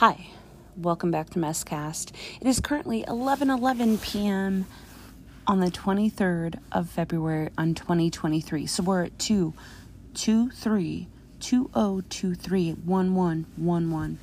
[0.00, 0.26] Hi,
[0.76, 2.12] welcome back to Messcast.
[2.38, 4.66] It is currently 11:11 p.m.
[5.46, 8.66] on the 23rd of February on 2023.
[8.66, 9.54] So we're at 2
[10.12, 11.08] 2 3
[11.40, 14.18] 2023 1111.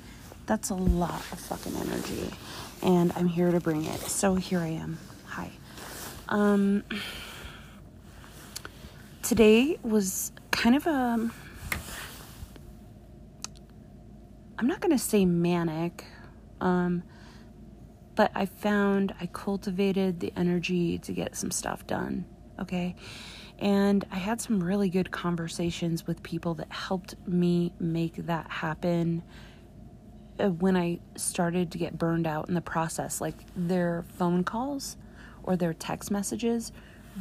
[0.46, 2.30] That's a lot of fucking energy
[2.84, 4.00] and I'm here to bring it.
[4.02, 5.00] So here I am.
[5.30, 5.50] Hi.
[6.30, 6.84] Um
[9.24, 11.32] today was kind of a
[14.64, 16.06] I'm not going to say manic,
[16.62, 17.04] um,
[18.16, 22.24] but I found I cultivated the energy to get some stuff done.
[22.58, 22.96] Okay.
[23.60, 29.24] And I had some really good conversations with people that helped me make that happen
[30.40, 33.20] uh, when I started to get burned out in the process.
[33.20, 34.96] Like their phone calls
[35.44, 36.72] or their text messages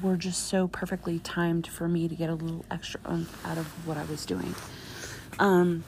[0.00, 3.66] were just so perfectly timed for me to get a little extra oomph out of
[3.84, 4.54] what I was doing.
[5.40, 5.82] Um,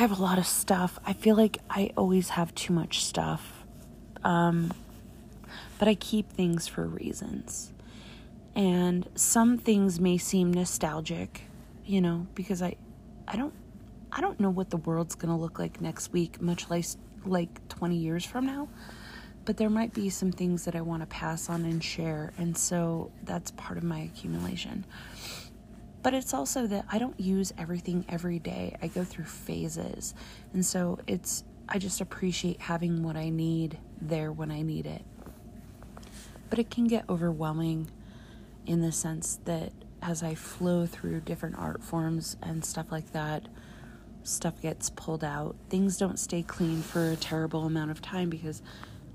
[0.00, 0.98] have a lot of stuff.
[1.04, 3.64] I feel like I always have too much stuff.
[4.24, 4.72] Um,
[5.78, 7.72] but I keep things for reasons.
[8.54, 11.42] And some things may seem nostalgic,
[11.84, 12.76] you know, because I
[13.28, 13.52] I don't
[14.10, 17.68] I don't know what the world's going to look like next week, much less like
[17.68, 18.68] 20 years from now.
[19.44, 22.56] But there might be some things that I want to pass on and share, and
[22.56, 24.84] so that's part of my accumulation.
[26.02, 28.76] But it's also that I don't use everything every day.
[28.80, 30.14] I go through phases.
[30.54, 35.04] And so it's, I just appreciate having what I need there when I need it.
[36.48, 37.90] But it can get overwhelming
[38.66, 43.46] in the sense that as I flow through different art forms and stuff like that,
[44.22, 45.56] stuff gets pulled out.
[45.68, 48.62] Things don't stay clean for a terrible amount of time because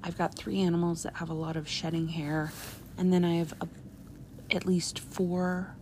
[0.03, 2.51] I've got three animals that have a lot of shedding hair,
[2.97, 3.67] and then I have a,
[4.55, 5.75] at least four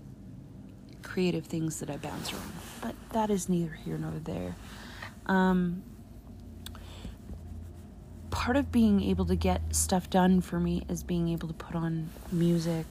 [1.03, 2.51] creative things that I bounce around.
[2.81, 4.55] But that is neither here nor there.
[5.25, 5.83] Um,
[8.31, 11.75] part of being able to get stuff done for me is being able to put
[11.75, 12.85] on music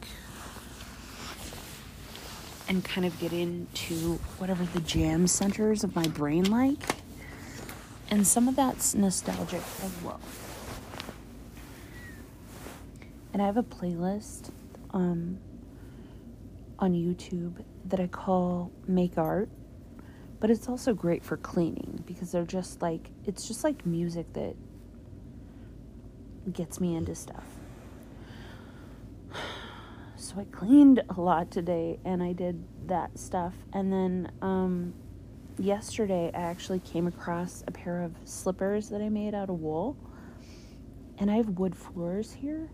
[2.68, 6.82] and kind of get into whatever the jam centers of my brain like.
[8.10, 10.20] And some of that's nostalgic as well.
[13.32, 14.50] And I have a playlist
[14.90, 15.38] um,
[16.78, 19.48] on YouTube that I call Make Art,
[20.40, 24.56] but it's also great for cleaning because they're just like, it's just like music that
[26.52, 27.44] gets me into stuff.
[30.14, 33.54] So I cleaned a lot today and I did that stuff.
[33.72, 34.94] And then um,
[35.58, 39.96] yesterday I actually came across a pair of slippers that I made out of wool.
[41.18, 42.70] And I have wood floors here.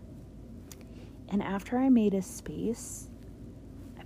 [1.29, 3.08] And after I made a space,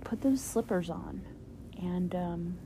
[0.04, 1.22] put those slippers on.
[1.80, 2.58] And um,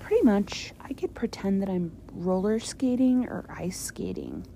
[0.00, 4.46] pretty much, I could pretend that I'm roller skating or ice skating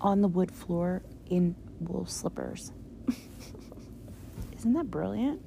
[0.00, 2.72] on the wood floor in wool slippers.
[4.56, 5.42] Isn't that brilliant?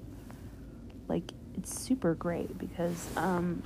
[1.08, 3.64] Like, it's super great because um,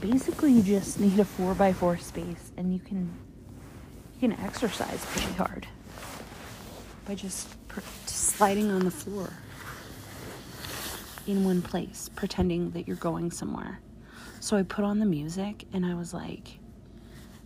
[0.00, 3.10] basically you just need a 4x4 space and you can
[4.14, 5.66] you can exercise pretty hard
[7.08, 7.48] by just
[8.06, 9.32] sliding on the floor
[11.26, 13.80] in one place, pretending that you're going somewhere.
[14.40, 16.58] So I put on the music and I was like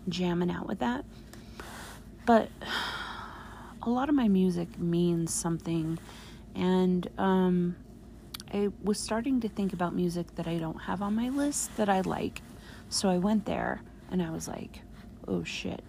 [0.08, 1.04] jamming out with that.
[2.26, 2.48] But
[3.82, 5.98] a lot of my music means something,
[6.56, 7.76] and um,
[8.52, 11.88] I was starting to think about music that I don't have on my list that
[11.88, 12.42] I like.
[12.88, 13.80] So I went there
[14.10, 14.80] and I was like,
[15.28, 15.84] oh shit.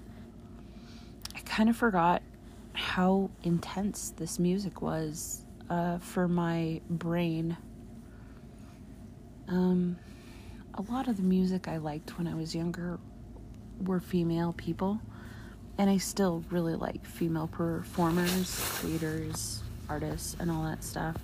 [1.35, 2.22] I kind of forgot
[2.73, 7.56] how intense this music was uh, for my brain.
[9.47, 9.97] Um,
[10.73, 13.00] a lot of the music I liked when I was younger
[13.81, 15.00] were female people,
[15.78, 21.17] and I still really like female performers, creators, artists, and all that stuff.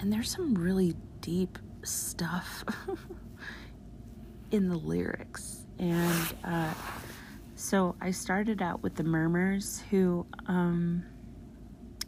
[0.00, 2.64] And there's some really deep stuff
[4.50, 6.72] in the lyrics, and uh,
[7.60, 11.04] so I started out with the Murmurs, who um,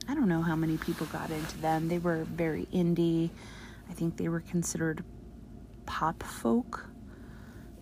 [0.09, 1.89] I don't know how many people got into them.
[1.89, 3.29] They were very indie.
[3.91, 5.05] I think they were considered
[5.85, 6.87] pop folk.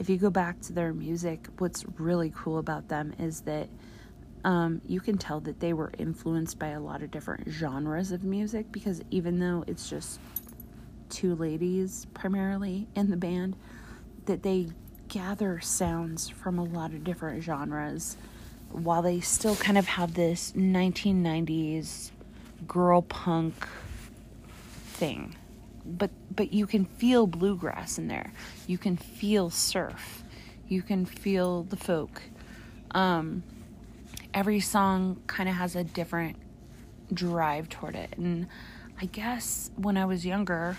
[0.01, 3.69] If you go back to their music, what's really cool about them is that
[4.43, 8.25] um, you can tell that they were influenced by a lot of different genres of
[8.25, 10.19] music because even though it's just
[11.09, 13.55] two ladies primarily in the band,
[14.25, 14.71] that they
[15.11, 18.17] gather sounds from a lot of different genres
[18.71, 22.13] while they still kind of have this 1990s
[22.67, 23.67] girl punk
[24.87, 25.35] thing.
[25.85, 28.33] but but you can feel bluegrass in there.
[28.69, 30.23] You can feel surf.
[30.69, 32.23] You can feel the folk.
[32.93, 33.43] Um,
[34.33, 36.37] every song kind of has a different
[37.13, 38.47] drive toward it, and
[39.01, 40.77] I guess when I was younger,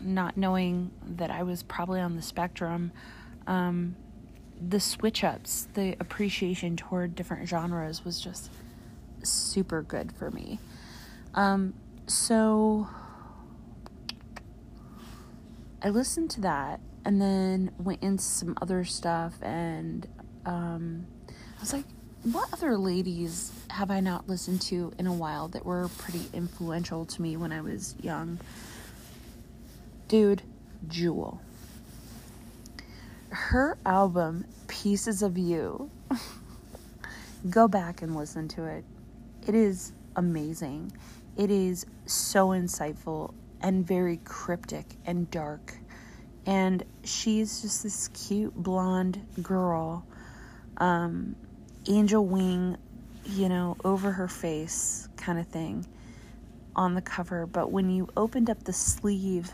[0.00, 2.92] not knowing that I was probably on the spectrum,
[3.46, 3.96] um,
[4.60, 8.50] the switch ups, the appreciation toward different genres was just
[9.22, 10.58] super good for me.
[11.34, 11.74] Um,
[12.06, 12.88] so
[15.82, 20.06] I listened to that and then went into some other stuff and
[20.44, 21.84] um, I was like,
[22.22, 27.04] what other ladies have I not listened to in a while that were pretty influential
[27.06, 28.40] to me when I was young?
[30.08, 30.42] Dude,
[30.88, 31.40] Jewel.
[33.30, 35.90] Her album, Pieces of You,
[37.50, 38.84] go back and listen to it.
[39.46, 40.92] It is amazing.
[41.36, 45.74] It is so insightful and very cryptic and dark.
[46.46, 50.06] And she's just this cute blonde girl,
[50.76, 51.34] um,
[51.88, 52.76] angel wing,
[53.24, 55.84] you know, over her face kind of thing
[56.76, 57.46] on the cover.
[57.46, 59.50] But when you opened up the sleeve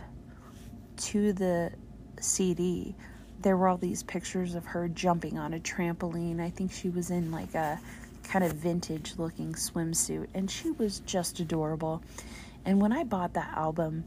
[0.99, 1.73] to the
[2.21, 2.95] CD,
[3.43, 6.41] there were all these pictures of her jumping on a trampoline.
[6.41, 7.81] I think she was in like a
[8.25, 12.03] kind of vintage looking swimsuit, and she was just adorable.
[12.65, 14.05] And when I bought that album,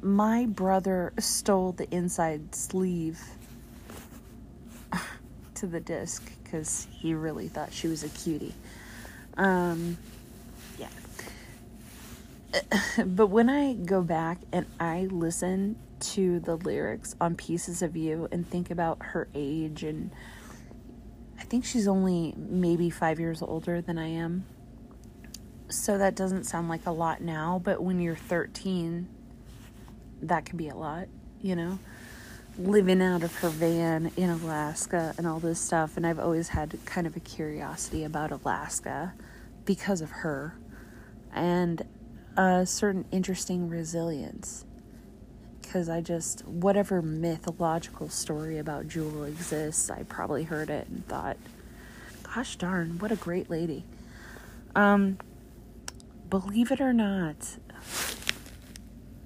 [0.00, 3.20] my brother stole the inside sleeve
[5.54, 8.54] to the disc because he really thought she was a cutie.
[9.36, 9.98] Um.
[13.04, 18.28] but when I go back and I listen to the lyrics on Pieces of You
[18.30, 20.10] and think about her age, and
[21.38, 24.44] I think she's only maybe five years older than I am
[25.70, 29.08] so that doesn't sound like a lot now, but when you're 13,
[30.22, 31.08] that can be a lot,
[31.40, 31.78] you know?
[32.58, 35.96] Living out of her van in Alaska and all this stuff.
[35.96, 39.14] And I've always had kind of a curiosity about Alaska
[39.64, 40.54] because of her
[41.32, 41.86] and
[42.38, 44.64] a certain interesting resilience.
[45.60, 51.36] Because I just, whatever mythological story about Jewel exists, I probably heard it and thought,
[52.22, 53.84] gosh darn, what a great lady.
[54.74, 55.18] Um,
[56.30, 57.58] believe it or not,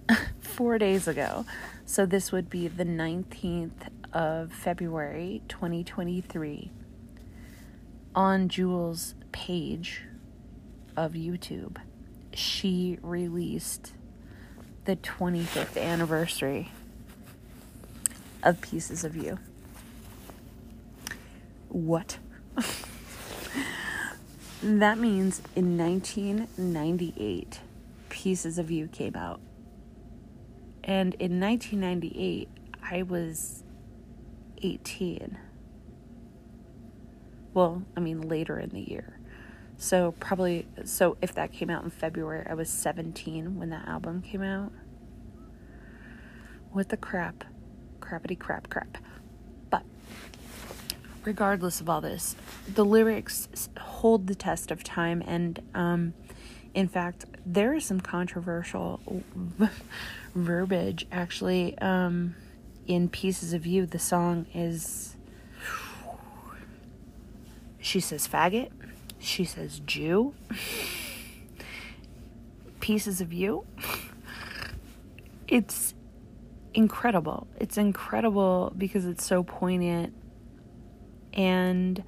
[0.40, 1.44] four days ago.
[1.84, 6.70] So this would be the 19th of February 2023
[8.14, 10.02] on Jewel's page
[10.96, 11.76] of YouTube.
[12.34, 13.92] She released
[14.84, 16.72] the 25th anniversary
[18.42, 19.38] of Pieces of You.
[21.68, 22.18] What?
[24.62, 27.60] That means in 1998,
[28.10, 29.40] Pieces of You came out.
[30.84, 32.48] And in 1998,
[32.80, 33.64] I was
[34.62, 35.36] 18.
[37.54, 39.18] Well, I mean, later in the year.
[39.82, 44.22] So, probably, so if that came out in February, I was 17 when that album
[44.22, 44.70] came out.
[46.70, 47.42] What the crap?
[47.98, 48.98] Crappity crap crap
[49.70, 49.82] But
[51.24, 52.36] regardless of all this,
[52.72, 56.14] the lyrics hold the test of time, and um,
[56.74, 59.00] in fact, there is some controversial
[60.36, 62.36] verbiage actually um,
[62.86, 63.86] in Pieces of You.
[63.86, 65.16] The song is.
[67.80, 68.70] She says faggot.
[69.22, 70.34] She says Jew.
[72.80, 73.64] Pieces of You.
[75.46, 75.94] It's
[76.74, 77.46] incredible.
[77.58, 80.14] It's incredible because it's so poignant
[81.32, 82.02] and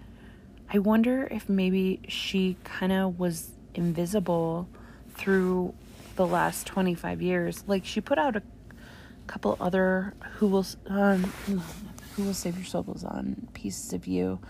[0.72, 4.68] I wonder if maybe she kind of was invisible
[5.14, 5.74] through
[6.16, 7.64] the last 25 years.
[7.66, 8.42] Like she put out a
[9.26, 11.22] couple other who will um,
[12.16, 14.40] who will save your soul was on pieces of you.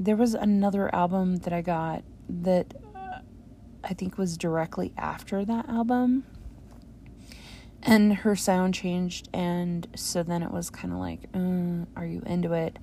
[0.00, 3.18] There was another album that I got that uh,
[3.82, 6.24] I think was directly after that album.
[7.82, 12.22] And her sound changed, and so then it was kind of like, uh, are you
[12.26, 12.78] into it?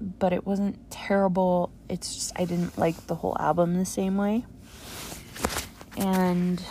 [0.00, 1.70] but it wasn't terrible.
[1.88, 4.46] It's just I didn't like the whole album the same way.
[5.96, 6.62] And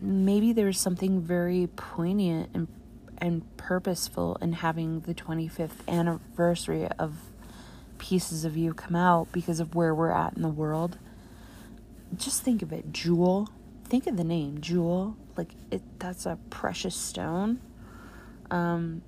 [0.00, 2.68] maybe there's something very poignant and
[3.20, 7.16] and purposeful in having the 25th anniversary of
[7.98, 10.98] Pieces of You come out because of where we're at in the world.
[12.16, 13.48] Just think of it, Jewel.
[13.84, 15.16] Think of the name, Jewel.
[15.36, 17.60] Like it that's a precious stone.
[18.50, 19.02] Um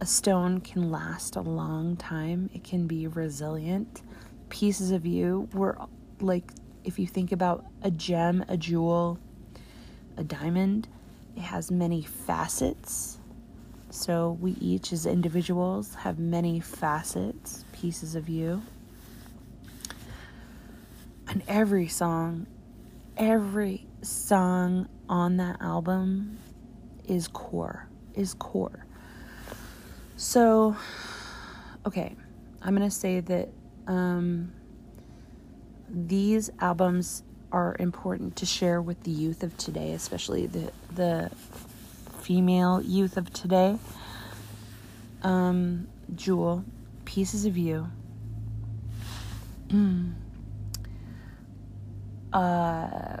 [0.00, 4.02] a stone can last a long time, it can be resilient.
[4.48, 5.78] Pieces of you were
[6.20, 6.50] like,
[6.84, 9.18] if you think about a gem, a jewel,
[10.16, 10.88] a diamond.
[11.36, 13.18] It has many facets.
[13.90, 18.62] So we each, as individuals, have many facets, pieces of you.
[21.28, 22.46] And every song,
[23.16, 26.38] every song on that album
[27.06, 28.86] is core, is core.
[30.16, 30.76] So,
[31.86, 32.16] okay,
[32.62, 33.48] I'm going to say that
[33.86, 34.52] um,
[35.88, 37.22] these albums
[37.52, 41.30] are important to share with the youth of today, especially the the
[42.20, 43.78] female youth of today.
[45.22, 46.64] Um, Jewel,
[47.04, 47.88] Pieces of You.
[52.32, 53.16] uh,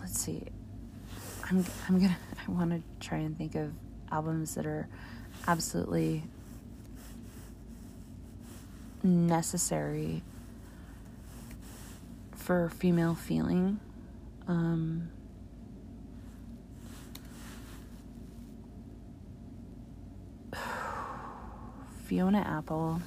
[0.00, 0.42] let's see.
[1.48, 2.16] I'm I'm gonna
[2.48, 3.72] I want to try and think of
[4.10, 4.88] albums that are
[5.48, 6.22] absolutely
[9.02, 10.22] necessary
[12.46, 13.80] for female feeling.
[14.46, 15.10] Um,
[22.04, 23.02] Fiona Apple.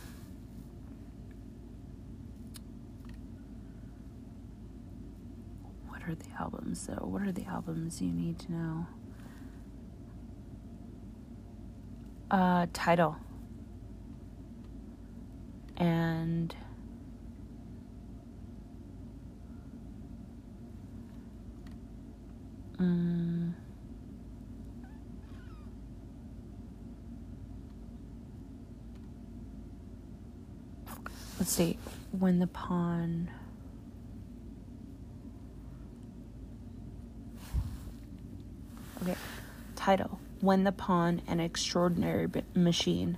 [5.88, 7.06] What are the albums though?
[7.06, 8.88] What are the albums you need to know?
[12.30, 13.16] Uh, Tidal.
[15.78, 16.54] And
[22.80, 23.56] um,
[31.38, 31.78] let's see.
[32.12, 33.30] When the pawn.
[39.04, 39.16] Okay.
[39.76, 40.20] Tidal.
[40.42, 43.18] When the Pawn and Extraordinary B- Machine.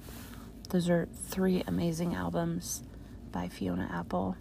[0.69, 2.83] Those are three amazing albums
[3.31, 4.35] by Fiona Apple.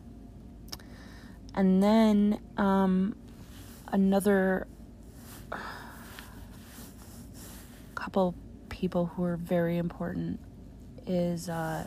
[1.55, 3.17] And then um,
[3.89, 4.67] another
[8.11, 8.35] couple
[8.69, 10.41] people who are very important
[11.07, 11.87] is uh,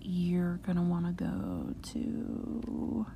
[0.00, 3.06] you're gonna want to go to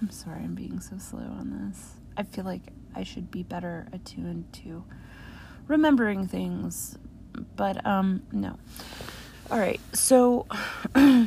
[0.00, 1.94] I'm sorry I'm so slow on this.
[2.16, 2.62] I feel like
[2.94, 4.84] I should be better attuned to
[5.68, 6.98] remembering things,
[7.56, 8.58] but um no.
[9.50, 9.80] All right.
[9.92, 10.46] So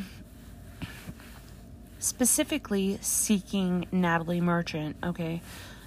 [2.00, 5.42] specifically seeking Natalie Merchant, okay,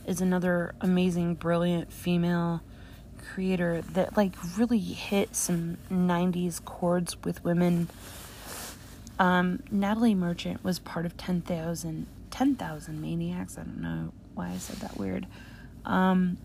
[0.07, 2.63] is another amazing brilliant female
[3.33, 7.89] creator that like really hit some 90s chords with women
[9.19, 13.57] um, natalie merchant was part of 10,000 10,000 maniacs.
[13.57, 15.27] I don't know why i said that weird.
[15.87, 16.37] Um,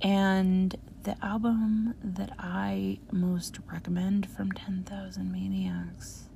[0.00, 6.30] and the album that i most recommend from 10,000 maniacs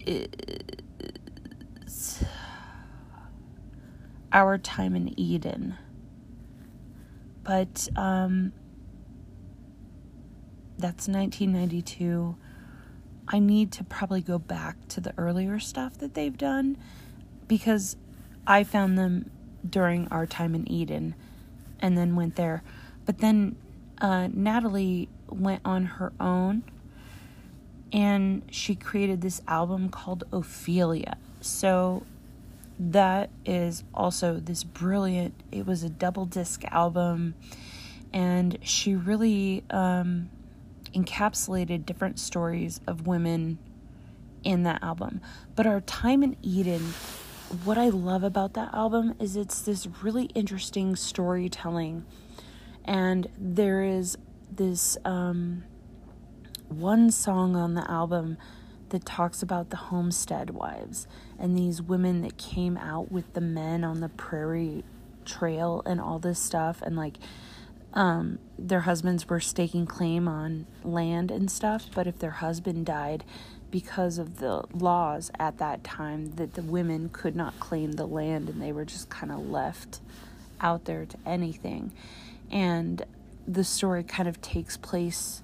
[0.00, 0.26] is
[4.32, 5.76] our time in eden.
[7.44, 8.52] But um,
[10.76, 12.34] that's 1992.
[13.28, 16.78] I need to probably go back to the earlier stuff that they've done
[17.46, 17.96] because
[18.46, 19.30] I found them
[19.68, 21.14] during our time in Eden
[21.80, 22.62] and then went there.
[23.04, 23.56] But then
[24.00, 26.64] uh, Natalie went on her own
[27.92, 31.18] and she created this album called Ophelia.
[31.40, 32.04] So
[32.78, 37.34] that is also this brilliant it was a double disc album
[38.12, 40.30] and she really um,
[40.92, 43.58] encapsulated different stories of women
[44.44, 45.20] in that album.
[45.54, 46.94] But our time in eden
[47.64, 52.04] what i love about that album is it's this really interesting storytelling.
[52.84, 54.16] And there is
[54.50, 55.64] this um,
[56.68, 58.38] one song on the album
[58.90, 61.06] that talks about the homestead wives
[61.38, 64.84] and these women that came out with the men on the prairie
[65.24, 67.18] trail and all this stuff and like
[67.98, 73.24] um, their husbands were staking claim on land and stuff but if their husband died
[73.70, 78.48] because of the laws at that time that the women could not claim the land
[78.48, 80.00] and they were just kind of left
[80.60, 81.92] out there to anything
[82.50, 83.04] and
[83.46, 85.42] the story kind of takes place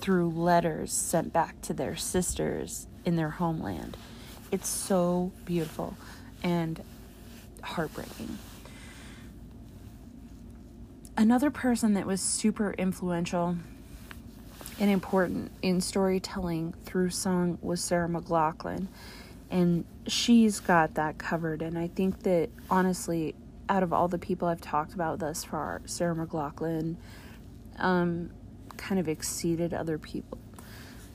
[0.00, 3.96] through letters sent back to their sisters in their homeland.
[4.50, 5.96] It's so beautiful
[6.42, 6.82] and
[7.62, 8.38] heartbreaking.
[11.16, 13.56] Another person that was super influential
[14.78, 18.86] and important in storytelling through song was Sarah McLachlan.
[19.50, 21.60] And she's got that covered.
[21.60, 23.34] And I think that honestly,
[23.68, 26.96] out of all the people I've talked about thus far, Sarah McLachlan
[27.78, 28.30] um,
[28.76, 30.38] kind of exceeded other people.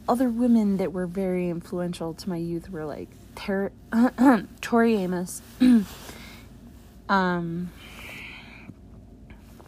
[0.07, 3.71] Other women that were very influential to my youth were like Ter-
[4.61, 5.41] Tori Amos,
[7.09, 7.71] um,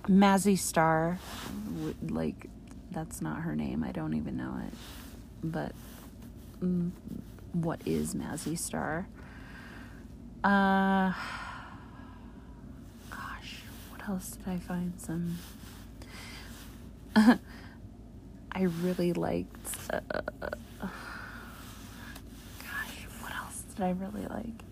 [0.09, 1.19] Mazzy Star,
[2.01, 2.49] like
[2.91, 3.83] that's not her name.
[3.83, 4.73] I don't even know it.
[5.43, 5.73] But
[6.61, 6.91] mm,
[7.53, 9.07] what is Mazzy Star?
[10.43, 11.11] Uh,
[13.11, 14.93] gosh, what else did I find?
[14.99, 15.37] Some.
[18.51, 19.67] I really liked.
[19.91, 19.99] Uh,
[20.79, 20.87] gosh,
[23.21, 24.63] what else did I really like?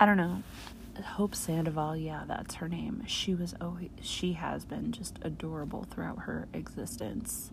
[0.00, 0.42] I don't know.
[1.04, 3.02] Hope Sandoval, yeah, that's her name.
[3.06, 7.50] She was always, she has been just adorable throughout her existence.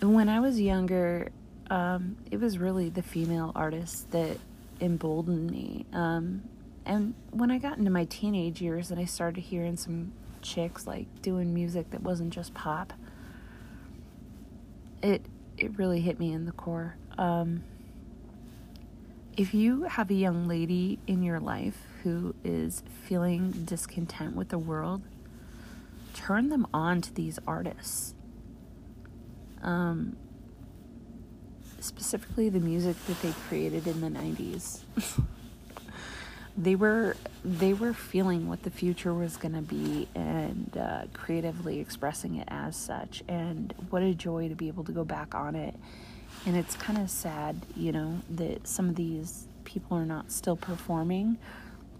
[0.00, 1.30] When I was younger,
[1.70, 4.38] um, it was really the female artists that
[4.80, 5.86] emboldened me.
[5.92, 6.42] Um,
[6.86, 11.06] and when I got into my teenage years and I started hearing some chicks like
[11.20, 12.92] doing music that wasn't just pop,
[15.02, 15.24] it
[15.56, 16.96] it really hit me in the core.
[17.18, 17.64] Um,
[19.38, 24.58] if you have a young lady in your life who is feeling discontent with the
[24.58, 25.00] world,
[26.12, 28.16] turn them on to these artists.
[29.62, 30.16] Um,
[31.78, 34.80] specifically, the music that they created in the 90s.
[36.56, 41.78] they were they were feeling what the future was going to be and uh, creatively
[41.78, 45.54] expressing it as such and what a joy to be able to go back on
[45.54, 45.76] it
[46.46, 50.56] and it's kind of sad, you know, that some of these people are not still
[50.56, 51.38] performing.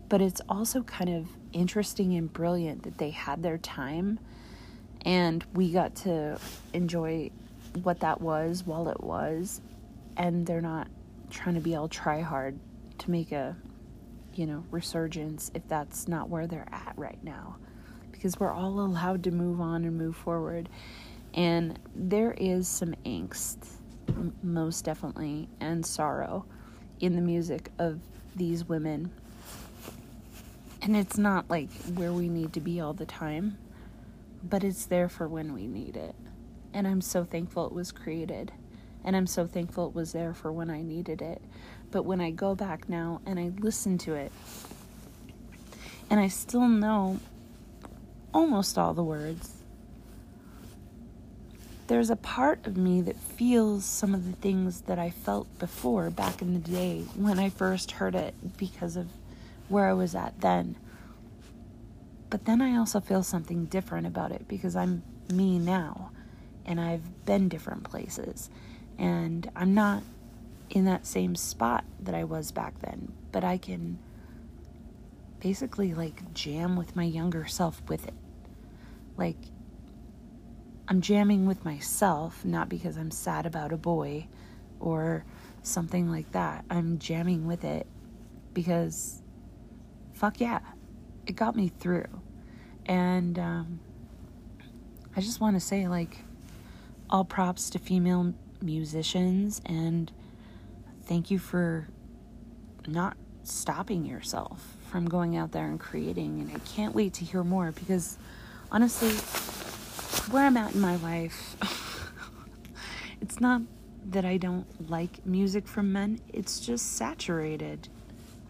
[0.09, 4.18] But it's also kind of interesting and brilliant that they had their time
[5.02, 6.38] and we got to
[6.73, 7.30] enjoy
[7.83, 9.61] what that was while it was.
[10.16, 10.88] And they're not
[11.31, 12.59] trying to be all try hard
[12.98, 13.57] to make a,
[14.35, 17.57] you know, resurgence if that's not where they're at right now.
[18.11, 20.68] Because we're all allowed to move on and move forward.
[21.35, 23.68] And there is some angst
[24.42, 26.44] most definitely, and sorrow
[27.01, 28.01] in the music of
[28.35, 29.11] these women.
[30.83, 33.59] And it's not like where we need to be all the time,
[34.42, 36.14] but it's there for when we need it.
[36.73, 38.53] And I'm so thankful it was created.
[39.05, 41.42] And I'm so thankful it was there for when I needed it.
[41.90, 44.33] But when I go back now and I listen to it,
[46.11, 47.18] and I still know
[48.33, 49.58] almost all the words,
[51.88, 56.11] there's a part of me that feels some of the things that I felt before
[56.11, 59.09] back in the day when I first heard it because of
[59.68, 60.77] where I was at then.
[62.29, 66.11] But then I also feel something different about it because I'm me now
[66.66, 68.51] and I've been different places
[68.98, 70.03] and I'm not
[70.68, 73.98] in that same spot that I was back then, but I can
[75.40, 78.14] basically like jam with my younger self with it.
[79.16, 79.38] Like
[80.90, 84.27] I'm jamming with myself, not because I'm sad about a boy
[84.81, 85.24] or
[85.62, 86.64] something like that.
[86.70, 87.87] I'm jamming with it
[88.55, 89.20] because,
[90.14, 90.61] fuck yeah,
[91.27, 92.09] it got me through.
[92.87, 93.81] And um,
[95.14, 96.16] I just want to say, like,
[97.11, 100.11] all props to female musicians and
[101.05, 101.88] thank you for
[102.87, 106.40] not stopping yourself from going out there and creating.
[106.40, 108.16] And I can't wait to hear more because
[108.72, 109.11] honestly,
[110.31, 111.57] where I'm at in my life,
[113.21, 113.62] it's not
[114.07, 117.88] that I don't like music from men, it's just saturated.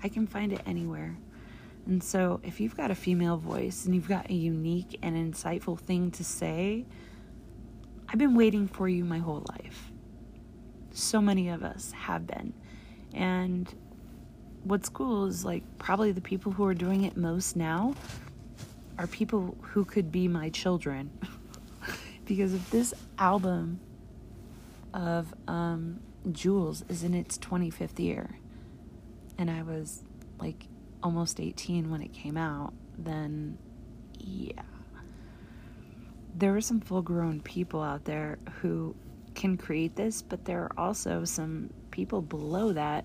[0.03, 1.17] I can find it anywhere.
[1.87, 5.79] And so, if you've got a female voice and you've got a unique and insightful
[5.79, 6.85] thing to say,
[8.09, 9.91] I've been waiting for you my whole life.
[10.93, 12.53] So many of us have been.
[13.15, 13.73] And
[14.65, 17.95] what's cool is like probably the people who are doing it most now
[18.99, 21.11] are people who could be my children.
[22.29, 23.81] because if this album
[24.93, 28.39] of um, Jewel's is in its 25th year,
[29.39, 30.03] and I was
[30.39, 30.67] like
[31.03, 33.57] almost 18 when it came out, then
[34.19, 34.63] yeah.
[36.37, 38.95] There are some full grown people out there who
[39.35, 43.05] can create this, but there are also some people below that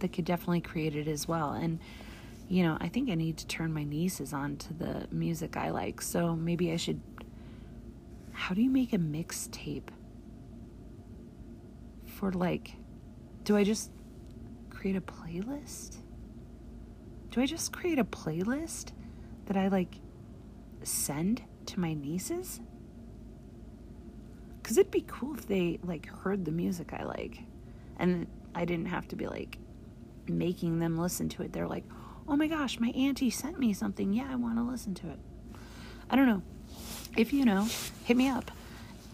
[0.00, 1.52] that could definitely create it as well.
[1.52, 1.80] And,
[2.48, 5.70] you know, I think I need to turn my nieces on to the music I
[5.70, 6.02] like.
[6.02, 7.00] So maybe I should
[8.34, 9.88] how do you make a mixtape
[12.04, 12.74] for like
[13.44, 13.90] do I just
[14.70, 15.98] create a playlist?
[17.30, 18.92] Do I just create a playlist
[19.46, 19.96] that I like
[20.82, 22.60] send to my nieces?
[24.62, 27.40] Because it'd be cool if they like heard the music I like,
[27.98, 29.58] and I didn't have to be like
[30.26, 31.52] making them listen to it.
[31.52, 31.84] They're like,
[32.26, 34.12] "Oh my gosh, my auntie sent me something.
[34.14, 35.18] Yeah, I want to listen to it."
[36.08, 36.42] I don't know.
[37.16, 37.68] If you know,
[38.04, 38.50] hit me up.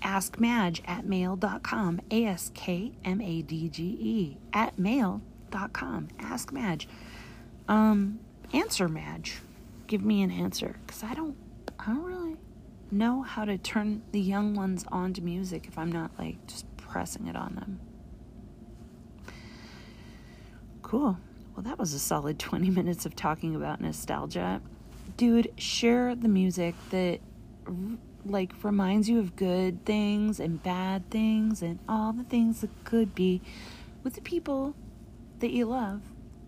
[0.03, 2.01] Ask Madge at mail.com.
[2.11, 6.09] A S K M A D G E at mail.com.
[6.19, 6.89] Ask Madge.
[7.69, 8.21] Um,
[8.53, 9.41] answer Madge.
[9.87, 10.77] Give me an answer.
[10.87, 11.37] Because I don't,
[11.79, 12.37] I don't really
[12.91, 16.65] know how to turn the young ones on to music if I'm not like just
[16.77, 17.81] pressing it on them.
[20.83, 21.19] Cool.
[21.55, 24.63] Well, that was a solid 20 minutes of talking about nostalgia.
[25.17, 27.21] Dude, share the music that
[28.25, 33.15] like reminds you of good things and bad things and all the things that could
[33.15, 33.41] be
[34.03, 34.75] with the people
[35.39, 36.03] that you love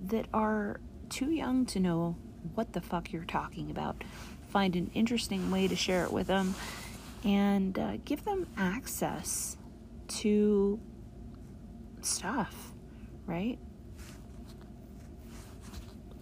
[0.04, 2.16] that are too young to know
[2.54, 4.04] what the fuck you're talking about.
[4.48, 6.54] Find an interesting way to share it with them
[7.24, 9.56] and uh, give them access
[10.08, 10.78] to
[12.02, 12.72] stuff,
[13.26, 13.58] right?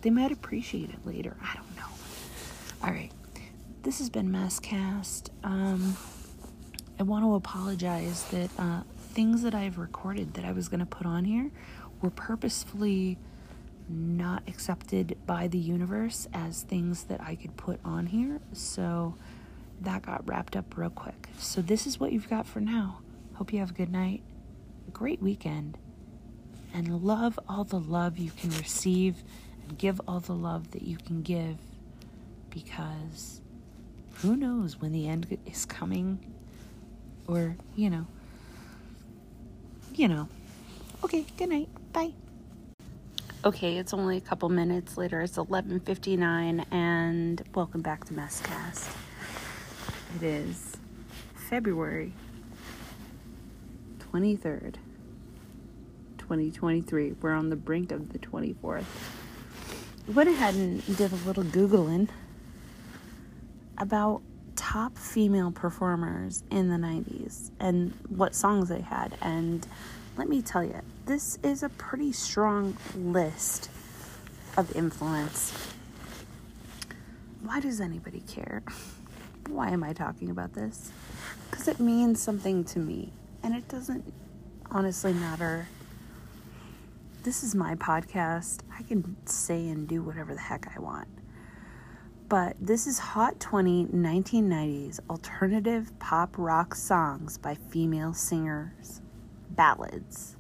[0.03, 1.37] They might appreciate it later.
[1.43, 1.89] I don't know.
[2.83, 3.13] All right
[3.83, 5.31] this has been Messcast.
[5.43, 5.97] Um,
[6.99, 10.87] I want to apologize that uh, things that I've recorded that I was going to
[10.87, 11.51] put on here
[12.03, 13.19] were purposefully
[13.89, 18.41] not accepted by the universe as things that I could put on here.
[18.53, 19.17] So
[19.81, 21.29] that got wrapped up real quick.
[21.39, 23.01] So this is what you've got for now.
[23.35, 24.23] Hope you have a good night,
[24.87, 25.79] a great weekend,
[26.75, 29.23] and love all the love you can receive
[29.67, 31.57] and give all the love that you can give
[32.51, 33.40] because
[34.23, 36.19] who knows when the end is coming
[37.27, 38.07] or you know
[39.95, 40.29] you know.
[41.05, 41.69] Okay good night.
[41.93, 42.13] Bye.
[43.45, 45.21] Okay it's only a couple minutes later.
[45.21, 48.89] It's 11.59 and welcome back to messcast
[50.17, 50.77] it is
[51.49, 52.13] february
[54.13, 54.75] 23rd
[56.19, 58.85] 2023 we're on the brink of the 24th
[60.13, 62.09] went ahead and did a little googling
[63.81, 64.21] about
[64.57, 69.17] top female performers in the 90s and what songs they had.
[69.23, 69.67] And
[70.19, 73.71] let me tell you, this is a pretty strong list
[74.59, 75.75] of influence.
[77.43, 78.63] Why does anybody care?
[79.49, 80.93] Why am I talking about this?
[81.51, 83.13] Because it means something to me.
[83.43, 84.13] And it doesn't
[84.71, 85.67] honestly matter.
[87.23, 88.61] This is my podcast.
[88.79, 91.09] I can say and do whatever the heck I want
[92.31, 99.03] but this is Hot 20 1990s alternative pop rock songs by female singers.
[99.51, 100.37] Ballads.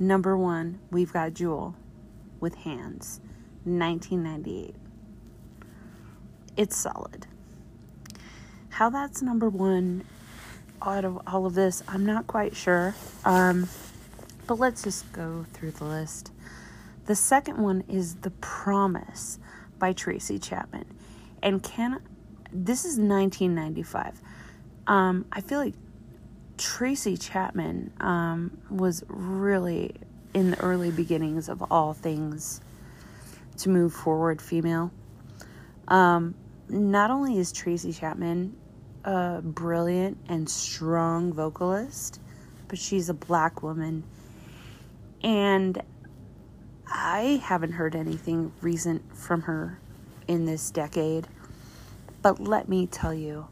[0.00, 1.76] Number one, we've got Jewel
[2.40, 3.20] with Hands,
[3.62, 4.74] 1998.
[6.56, 7.28] It's solid.
[8.70, 10.04] How that's number one
[10.82, 12.96] out of all of this, I'm not quite sure.
[13.24, 13.68] Um,
[14.48, 16.32] but let's just go through the list.
[17.06, 19.38] The second one is The Promise
[19.78, 20.84] by Tracy Chapman.
[21.42, 22.00] And can
[22.52, 24.20] this is 1995.
[24.86, 25.74] Um, I feel like
[26.56, 29.94] Tracy Chapman um, was really
[30.34, 32.60] in the early beginnings of all things
[33.58, 34.90] to move forward female.
[35.88, 36.34] Um,
[36.68, 38.56] not only is Tracy Chapman
[39.04, 42.20] a brilliant and strong vocalist,
[42.66, 44.04] but she's a black woman.
[45.22, 45.80] And
[46.90, 49.78] I haven't heard anything recent from her
[50.26, 51.26] in this decade.
[52.22, 53.46] But let me tell you,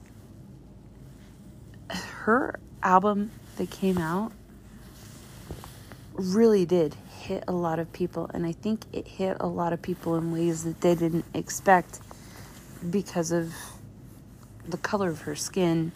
[1.90, 4.32] her album that came out
[6.14, 8.30] really did hit a lot of people.
[8.32, 12.00] And I think it hit a lot of people in ways that they didn't expect
[12.90, 13.52] because of
[14.68, 15.92] the color of her skin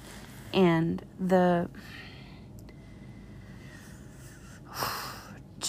[0.52, 1.68] and the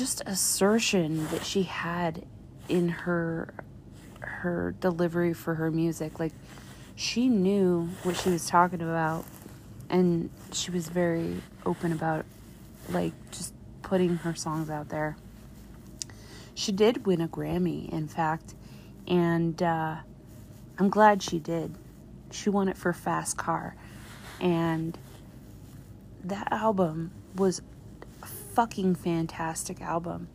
[0.02, 2.26] just assertion that she had
[2.68, 3.54] in her
[4.20, 6.20] her delivery for her music.
[6.20, 6.34] Like
[6.96, 9.26] she knew what she was talking about
[9.92, 12.26] and she was very open about
[12.90, 15.18] like just putting her songs out there.
[16.56, 18.56] She did win a grammy in fact
[19.08, 19.98] and uh,
[20.80, 21.76] i'm glad she did.
[22.32, 23.76] She won it for fast car
[24.40, 24.98] and
[26.24, 27.62] that album was
[28.54, 30.28] fucking fantastic album.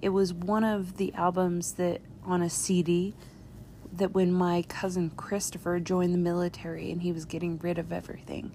[0.00, 3.14] It was one of the albums that on a CD
[3.92, 8.52] that when my cousin Christopher joined the military and he was getting rid of everything,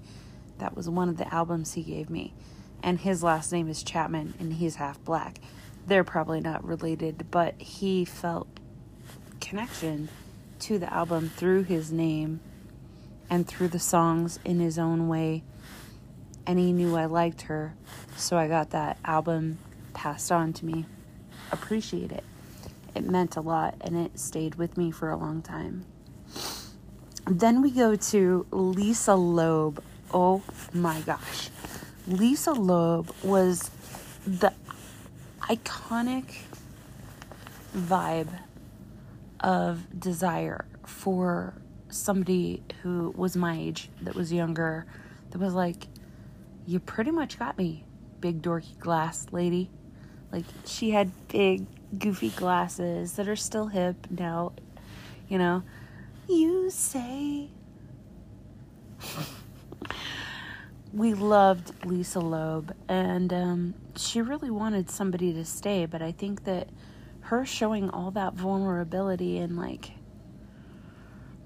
[0.58, 2.34] that was one of the albums he gave me.
[2.82, 5.40] And his last name is Chapman and he's half black.
[5.88, 8.48] They're probably not related, but he felt
[9.40, 10.10] connection
[10.60, 12.40] to the album through his name
[13.30, 15.44] and through the songs in his own way.
[16.48, 17.74] And he knew I liked her,
[18.16, 19.58] so I got that album
[19.94, 20.86] passed on to me.
[21.52, 22.24] Appreciate it.
[22.94, 25.86] It meant a lot and it stayed with me for a long time.
[27.26, 29.84] Then we go to Lisa Loeb.
[30.14, 31.50] Oh my gosh.
[32.08, 33.72] Lisa Loeb was
[34.28, 34.54] the
[35.42, 36.42] iconic
[37.76, 38.30] vibe
[39.40, 41.54] of desire for
[41.90, 44.86] somebody who was my age, that was younger,
[45.32, 45.88] that was like,
[46.66, 47.86] You pretty much got me,
[48.20, 49.70] big dorky glass lady.
[50.32, 51.66] Like, she had big,
[51.98, 54.54] goofy glasses that are still hip now,
[55.28, 55.64] you know.
[56.28, 57.50] You say.
[60.94, 66.46] we loved Lisa Loeb, and um, she really wanted somebody to stay, but I think
[66.46, 66.70] that
[67.22, 69.92] her showing all that vulnerability and like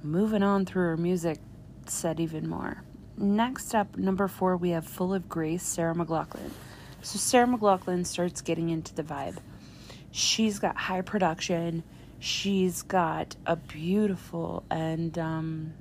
[0.03, 1.39] moving on through her music
[1.87, 2.83] said even more.
[3.21, 6.51] Next up, number four, we have Full of Grace, Sarah McLachlan.
[7.01, 9.39] So Sarah McLachlan starts getting into the vibe.
[10.11, 11.83] She's got high production.
[12.19, 15.73] She's got a beautiful and um,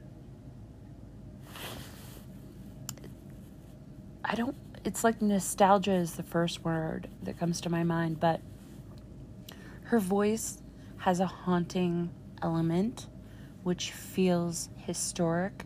[4.24, 8.40] I don't, it's like nostalgia is the first word that comes to my mind, but
[9.82, 10.60] her voice
[10.96, 12.10] has a haunting
[12.42, 13.06] element
[13.62, 15.64] which feels historic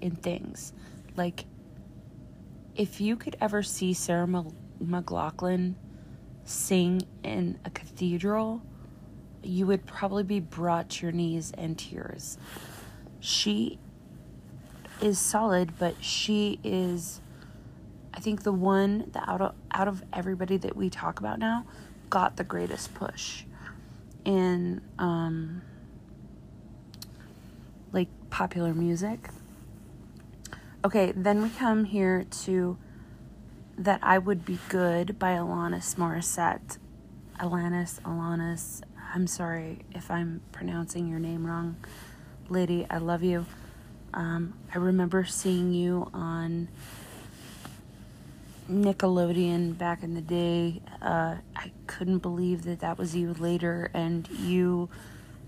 [0.00, 0.72] in things.
[1.16, 1.44] Like,
[2.74, 4.26] if you could ever see Sarah
[4.82, 5.74] McLachlan
[6.44, 8.62] sing in a cathedral,
[9.42, 12.38] you would probably be brought to your knees and tears.
[13.20, 13.78] She
[15.00, 17.20] is solid, but she is
[18.12, 21.64] I think the one that out of out of everybody that we talk about now
[22.10, 23.44] got the greatest push
[24.24, 25.62] in um,
[27.92, 29.30] like popular music.
[30.82, 32.78] Okay, then we come here to
[33.76, 36.78] That I Would Be Good by Alanis Morissette.
[37.38, 38.80] Alanis, Alanis,
[39.12, 41.76] I'm sorry if I'm pronouncing your name wrong.
[42.48, 43.44] Lady, I love you.
[44.14, 46.68] Um, I remember seeing you on
[48.70, 50.80] Nickelodeon back in the day.
[51.02, 54.88] Uh, I couldn't believe that that was you later, and you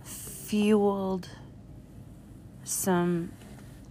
[0.05, 1.31] fueled
[2.65, 3.33] some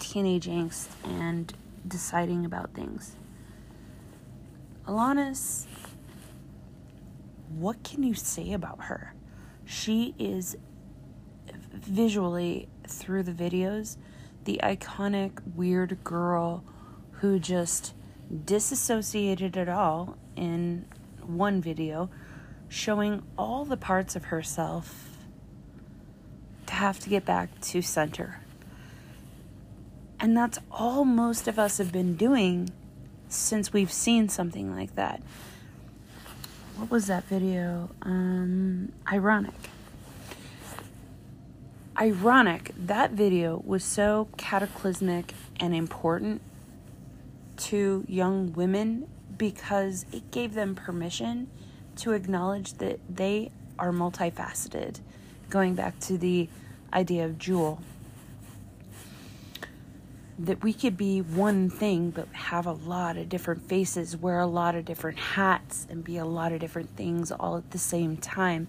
[0.02, 1.54] teenage angst and
[1.88, 3.16] deciding about things.
[4.88, 5.66] Alanis,
[7.48, 9.14] what can you say about her?
[9.64, 10.58] She is
[11.74, 13.98] visually through the videos
[14.44, 16.64] the iconic weird girl
[17.20, 17.94] who just
[18.46, 20.86] disassociated at all in
[21.22, 22.10] one video,
[22.68, 25.10] showing all the parts of herself
[26.66, 28.41] to have to get back to center.
[30.22, 32.70] And that's all most of us have been doing
[33.28, 35.20] since we've seen something like that.
[36.78, 37.90] What was that video?
[38.04, 39.56] Um, ironic.
[42.00, 46.42] Ironic, that video was so cataclysmic and important
[47.58, 49.08] to young women
[49.38, 51.50] because it gave them permission
[51.96, 55.00] to acknowledge that they are multifaceted.
[55.50, 56.48] Going back to the
[56.94, 57.82] idea of Jewel,
[60.40, 64.48] that we could be one thing but have a lot of different faces, wear a
[64.48, 68.18] lot of different hats, and be a lot of different things all at the same
[68.18, 68.68] time.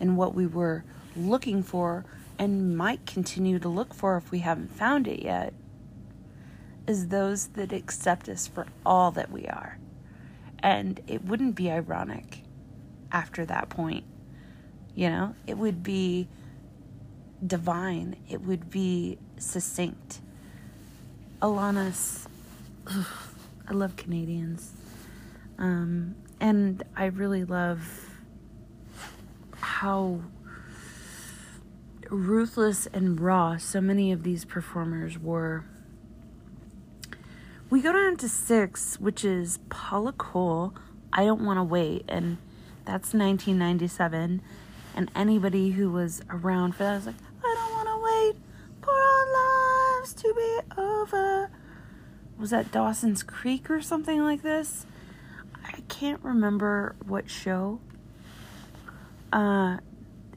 [0.00, 0.84] And what we were
[1.16, 2.04] looking for
[2.38, 5.54] and might continue to look for if we haven't found it yet
[6.86, 9.78] is those that accept us for all that we are.
[10.58, 12.42] And it wouldn't be ironic
[13.12, 14.04] after that point.
[14.94, 16.28] You know, it would be
[17.44, 20.20] divine, it would be succinct.
[21.40, 22.26] Alanis,
[22.86, 23.06] ugh,
[23.68, 24.72] I love Canadians.
[25.58, 28.10] Um, and I really love
[29.58, 30.20] how
[32.10, 35.64] ruthless and raw so many of these performers were
[37.70, 40.74] we go down to six, which is Paula Cole.
[41.12, 42.36] I don't want to wait, and
[42.84, 44.42] that's 1997.
[44.94, 48.36] And anybody who was around for that was like, I don't want to wait
[48.80, 48.92] for
[50.04, 51.50] lives to be over.
[52.38, 54.84] Was that Dawson's Creek or something like this?
[55.64, 57.80] I can't remember what show.
[59.32, 59.78] Uh,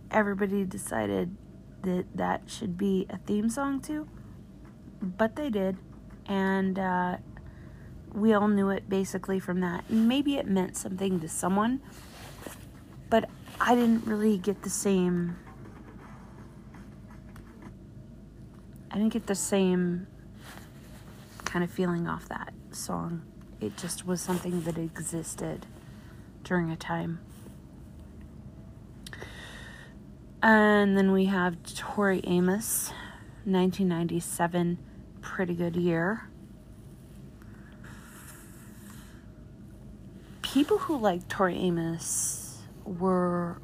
[0.09, 1.35] everybody decided
[1.81, 4.07] that that should be a theme song too,
[5.01, 5.77] but they did
[6.27, 7.17] and uh,
[8.13, 9.89] we all knew it basically from that.
[9.89, 11.81] Maybe it meant something to someone,
[13.09, 15.35] but I didn't really get the same.
[18.91, 20.07] I didn't get the same
[21.45, 23.23] kind of feeling off that song.
[23.59, 25.65] It just was something that existed
[26.43, 27.19] during a time.
[30.41, 32.89] And then we have Tori Amos,
[33.45, 34.77] 1997,
[35.21, 36.29] pretty good year.
[40.41, 43.59] People who like Tori Amos were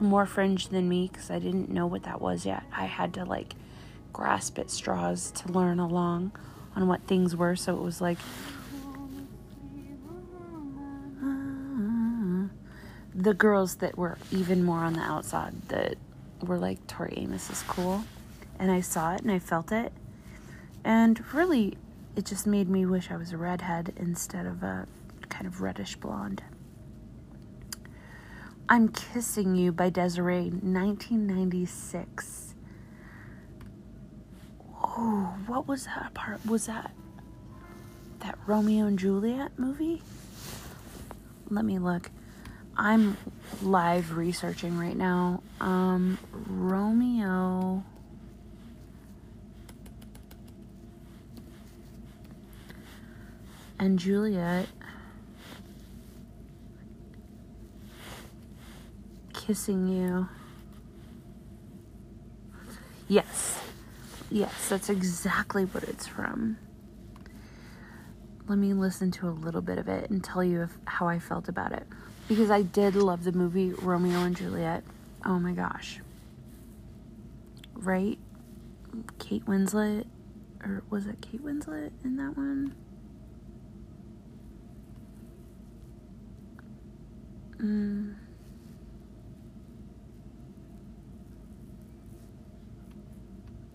[0.00, 2.64] more fringe than me because I didn't know what that was yet.
[2.72, 3.54] I had to like
[4.18, 6.32] grasp at straws to learn along
[6.74, 7.54] on what things were.
[7.54, 8.18] So it was like
[11.22, 12.48] ah.
[13.14, 15.94] the girls that were even more on the outside that
[16.42, 18.04] were like Tori Amos is cool.
[18.58, 19.92] And I saw it and I felt it.
[20.82, 21.78] And really,
[22.16, 24.88] it just made me wish I was a redhead instead of a
[25.28, 26.42] kind of reddish blonde.
[28.68, 32.47] I'm Kissing You by Des'ree, 1996.
[35.00, 36.44] Oh, what was that part?
[36.44, 36.90] Was that
[38.18, 40.02] that Romeo and Juliet movie?
[41.48, 42.10] Let me look.
[42.76, 43.16] I'm
[43.62, 45.40] live researching right now.
[45.60, 47.84] Um, Romeo.
[53.78, 54.66] And Juliet
[59.32, 60.28] kissing you.
[63.06, 63.67] Yes.
[64.30, 66.58] Yes, that's exactly what it's from.
[68.46, 71.18] Let me listen to a little bit of it and tell you if, how I
[71.18, 71.86] felt about it
[72.28, 74.84] because I did love the movie Romeo and Juliet.
[75.24, 76.00] Oh my gosh.
[77.74, 78.18] Right?
[79.18, 80.06] Kate Winslet,
[80.64, 82.74] or was it Kate Winslet in that one?
[87.58, 88.14] Mm.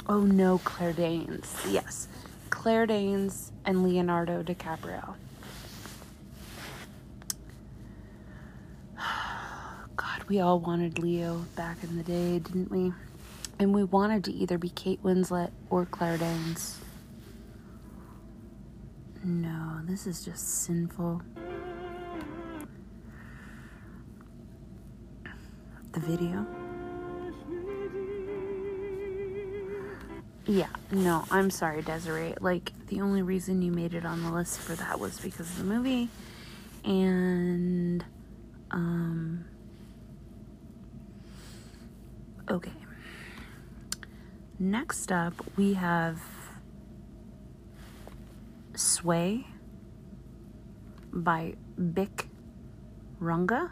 [0.07, 1.55] Oh no, Claire Danes.
[1.69, 2.07] Yes.
[2.49, 5.15] Claire Danes and Leonardo DiCaprio.
[9.95, 12.91] God, we all wanted Leo back in the day, didn't we?
[13.59, 16.79] And we wanted to either be Kate Winslet or Claire Danes.
[19.23, 21.21] No, this is just sinful.
[25.93, 26.45] The video.
[30.45, 32.35] Yeah, no, I'm sorry, Des'ree.
[32.41, 35.57] Like, the only reason you made it on the list for that was because of
[35.57, 36.09] the movie.
[36.83, 38.03] And,
[38.71, 39.45] um,
[42.49, 42.73] Okay.
[44.59, 46.21] Next up, we have
[48.75, 49.47] Sway
[51.11, 51.55] by
[51.93, 52.27] Bic
[53.21, 53.71] Runga.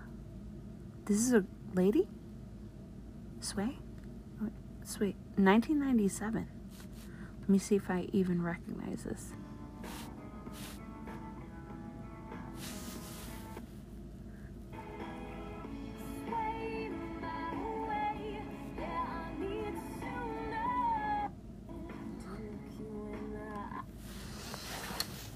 [1.05, 2.07] This is a lady?
[3.39, 3.77] Sway?
[4.83, 5.15] Sway.
[5.35, 6.47] 1997.
[7.51, 9.33] Let me see if I even recognize this.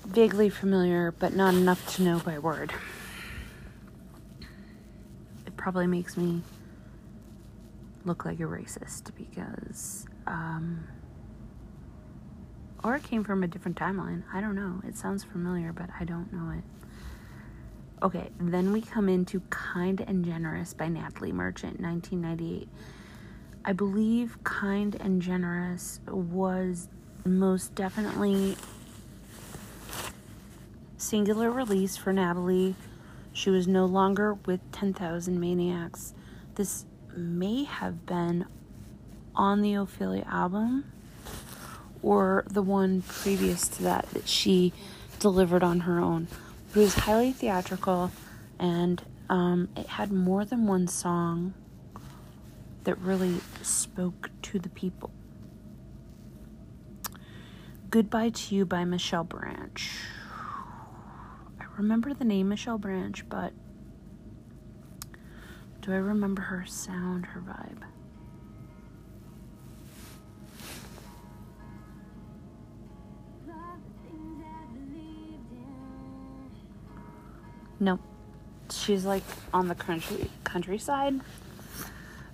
[0.06, 2.72] vaguely familiar, but not enough to know by word.
[5.46, 6.44] It probably makes me
[8.06, 10.88] look like a racist because, um,
[12.86, 14.22] or it came from a different timeline.
[14.32, 14.80] I don't know.
[14.88, 16.64] It sounds familiar, but I don't know it.
[18.04, 22.70] Okay, then we come into Kind and Generous by Natalie Merchant, 1998.
[23.66, 26.88] I believe Kind and Generous was
[27.26, 28.56] most definitely
[30.98, 32.76] singular release for Natalie.
[33.34, 36.14] She was no longer with 10,000 Maniacs.
[36.54, 36.86] This
[37.18, 38.46] may have been
[39.36, 40.92] on the Ophelia album
[42.06, 44.72] or the one previous to that that she
[45.20, 46.28] delivered on her own.
[46.76, 48.12] It was highly theatrical
[48.60, 51.56] and um, it had more than one song
[52.84, 55.10] that really spoke to the people.
[57.90, 59.90] Goodbye to You by Michelle Branch
[61.60, 63.52] I remember the name Michelle Branch, but
[65.82, 67.84] do I remember her sound, her vibe?
[77.80, 78.00] No.
[78.72, 79.24] She's like
[79.54, 81.20] on the country countryside.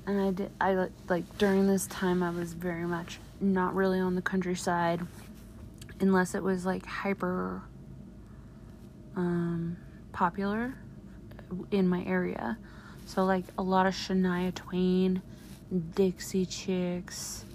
[0.05, 4.15] And I did I like during this time I was very much not really on
[4.15, 5.01] the countryside
[5.99, 7.61] unless it was like hyper
[9.15, 9.77] um,
[10.11, 10.73] popular
[11.71, 12.57] in my area.
[13.05, 15.21] So, like a lot of Shania Twain,
[15.95, 17.45] Dixie Chicks,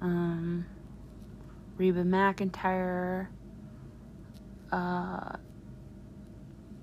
[0.00, 0.66] um,
[1.76, 3.28] Reba McEntire,
[4.70, 5.36] uh,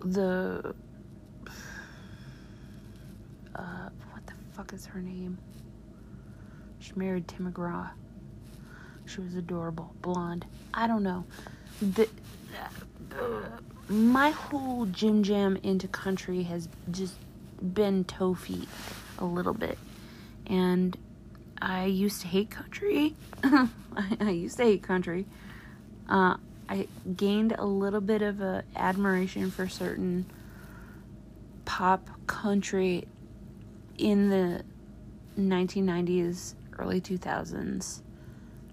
[0.02, 0.74] the
[3.56, 5.38] uh, what the fuck is her name?
[6.80, 7.90] She married Tim McGraw.
[9.06, 10.46] She was adorable, blonde.
[10.74, 11.26] I don't know.
[11.82, 12.08] The,
[13.20, 17.16] uh, my whole Jim Jam into country has just
[17.74, 18.70] been toe feet
[19.18, 19.78] a little bit,
[20.46, 20.96] and
[21.62, 23.16] I used to hate country.
[23.44, 23.68] I,
[24.20, 25.26] I, used to hate country.
[26.08, 26.38] Uh,
[26.70, 30.26] I gained a little bit of a admiration for certain
[31.66, 33.08] pop country
[33.98, 34.64] in the
[35.38, 38.02] 1990s, early 2000s.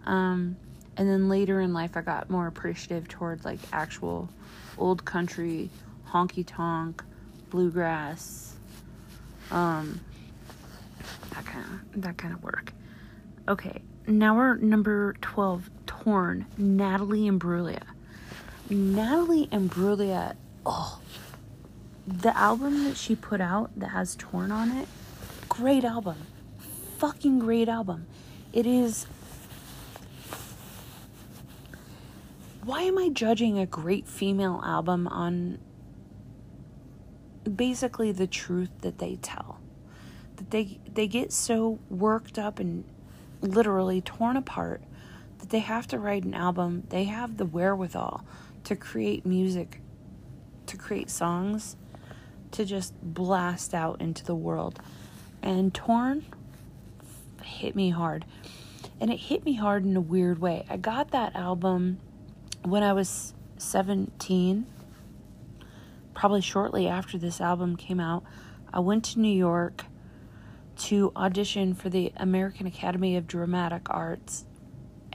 [0.04, 0.56] Um,
[0.98, 4.28] and then later in life, I got more appreciative toward like actual
[4.76, 5.70] old country,
[6.08, 7.02] honky tonk,
[7.48, 8.56] bluegrass,
[9.50, 10.00] um,
[11.32, 12.72] that kind of that kind of work.
[13.48, 15.70] Okay, now we're number 12,
[16.06, 17.82] Torn, Natalie Imbruglia.
[18.70, 21.00] Natalie Imbruglia, oh,
[22.06, 24.86] the album that she put out that has Torn on it,
[25.48, 26.14] great album.
[26.98, 28.06] Fucking great album.
[28.52, 29.08] It is.
[32.62, 35.58] Why am I judging a great female album on
[37.52, 39.58] basically the truth that they tell?
[40.36, 42.84] That they they get so worked up and
[43.42, 44.82] literally torn apart
[45.46, 46.82] that they have to write an album.
[46.88, 48.24] They have the wherewithal
[48.64, 49.80] to create music,
[50.66, 51.76] to create songs,
[52.50, 54.80] to just blast out into the world.
[55.42, 56.24] And Torn
[57.44, 58.24] hit me hard.
[59.00, 60.66] And it hit me hard in a weird way.
[60.68, 62.00] I got that album
[62.64, 64.66] when I was 17,
[66.12, 68.24] probably shortly after this album came out.
[68.72, 69.84] I went to New York
[70.78, 74.44] to audition for the American Academy of Dramatic Arts,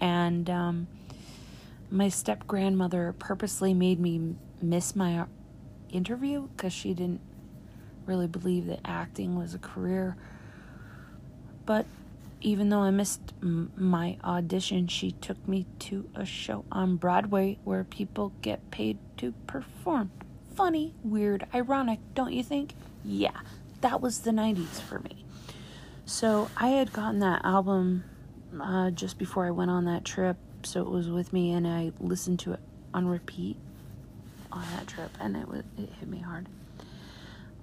[0.01, 0.87] and um,
[1.91, 5.25] my step grandmother purposely made me miss my
[5.91, 7.21] interview because she didn't
[8.05, 10.17] really believe that acting was a career.
[11.65, 11.85] But
[12.41, 17.59] even though I missed m- my audition, she took me to a show on Broadway
[17.63, 20.11] where people get paid to perform.
[20.55, 22.73] Funny, weird, ironic, don't you think?
[23.05, 23.39] Yeah,
[23.81, 25.23] that was the 90s for me.
[26.05, 28.03] So I had gotten that album
[28.59, 31.91] uh, just before I went on that trip, so it was with me, and I
[31.99, 32.59] listened to it
[32.93, 33.57] on repeat
[34.51, 36.47] on that trip, and it was it hit me hard.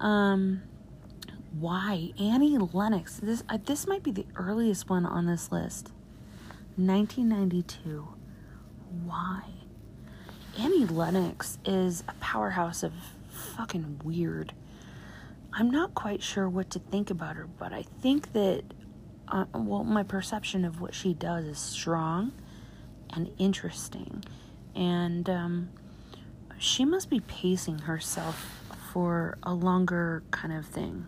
[0.00, 0.62] Um,
[1.58, 3.20] why Annie Lennox?
[3.20, 5.92] This uh, this might be the earliest one on this list.
[6.76, 8.08] 1992.
[9.04, 9.42] Why?
[10.58, 12.92] Annie Lennox is a powerhouse of
[13.28, 14.52] fucking weird.
[15.52, 18.62] I'm not quite sure what to think about her, but I think that,
[19.30, 22.32] uh, well, my perception of what she does is strong
[23.10, 24.24] and interesting.
[24.74, 25.68] And um,
[26.58, 28.62] she must be pacing herself
[28.92, 31.06] for a longer kind of thing.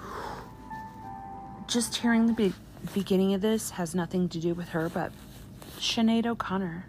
[1.66, 2.54] Just hearing the be-
[2.94, 5.12] beginning of this has nothing to do with her, but
[5.78, 6.86] Sinead O'Connor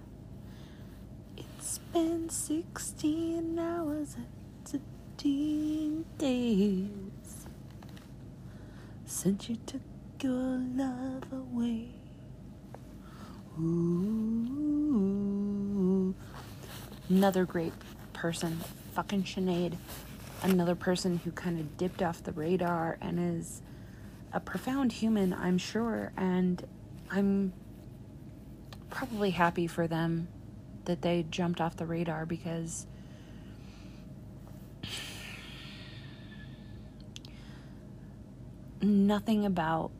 [1.37, 4.15] It's been 16 hours
[5.25, 6.89] and 17 days
[9.05, 9.81] since you took
[10.21, 11.89] your love away.
[13.59, 14.85] Ooh.
[17.09, 17.73] Another great
[18.13, 18.59] person,
[18.93, 19.75] fucking Sinead.
[20.43, 23.61] Another person who kind of dipped off the radar and is
[24.33, 26.65] a profound human, I'm sure, and
[27.09, 27.53] I'm
[28.89, 30.27] probably happy for them
[30.85, 32.85] that they jumped off the radar because
[38.85, 39.91] nothing about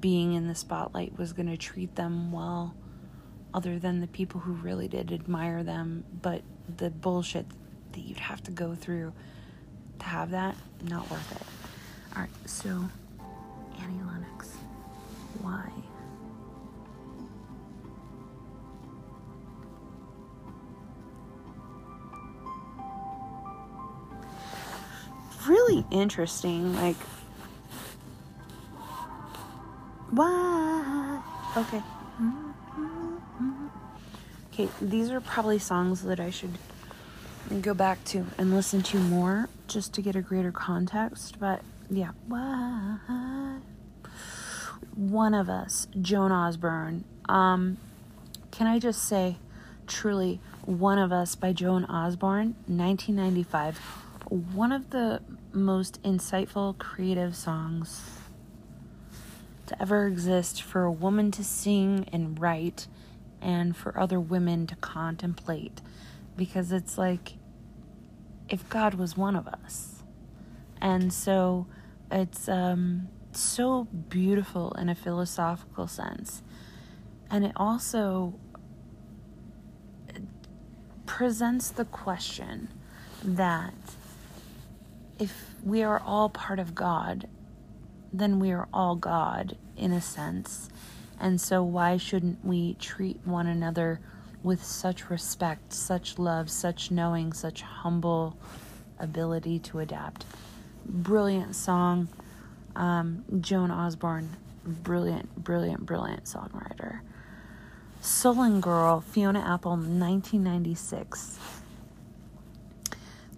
[0.00, 2.74] being in the spotlight was going to treat them well
[3.52, 6.42] other than the people who really did admire them but
[6.76, 7.46] the bullshit
[7.92, 9.12] that you'd have to go through
[9.98, 12.70] to have that not worth it all right so
[13.78, 14.56] annie lennox
[15.42, 15.70] why
[25.46, 26.74] really interesting.
[26.76, 26.96] Like,
[30.16, 31.22] why?
[31.56, 31.82] Okay.
[34.52, 36.58] Okay, these are probably songs that I should
[37.60, 41.38] go back to and listen to more just to get a greater context.
[41.40, 43.58] But yeah, why?
[44.94, 47.04] One of us, Joan Osborne.
[47.28, 47.78] Um,
[48.52, 49.36] can I just say,
[49.88, 53.80] truly, One of Us by Joan Osborne, 1995
[54.30, 55.20] one of the
[55.52, 58.00] most insightful creative songs
[59.66, 62.86] to ever exist for a woman to sing and write
[63.40, 65.80] and for other women to contemplate
[66.36, 67.34] because it's like
[68.48, 70.02] if God was one of us.
[70.80, 71.66] And so
[72.10, 76.42] it's um, so beautiful in a philosophical sense.
[77.30, 78.34] And it also
[81.06, 82.68] presents the question
[83.22, 83.74] that
[85.18, 87.28] if we are all part of God,
[88.18, 90.68] then we are all God in a sense.
[91.18, 94.00] And so, why shouldn't we treat one another
[94.42, 98.36] with such respect, such love, such knowing, such humble
[98.98, 100.24] ability to adapt?
[100.86, 102.08] Brilliant song.
[102.76, 107.00] Um, Joan Osborne, brilliant, brilliant, brilliant songwriter.
[108.00, 111.38] Sullen Girl, Fiona Apple, 1996.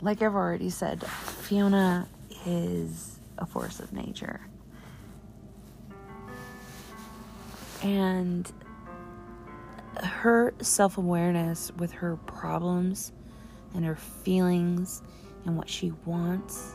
[0.01, 2.09] Like I've already said, Fiona
[2.45, 4.41] is a force of nature.
[7.83, 8.51] And
[10.03, 13.13] her self awareness with her problems
[13.75, 15.03] and her feelings
[15.45, 16.75] and what she wants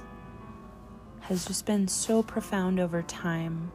[1.21, 3.71] has just been so profound over time.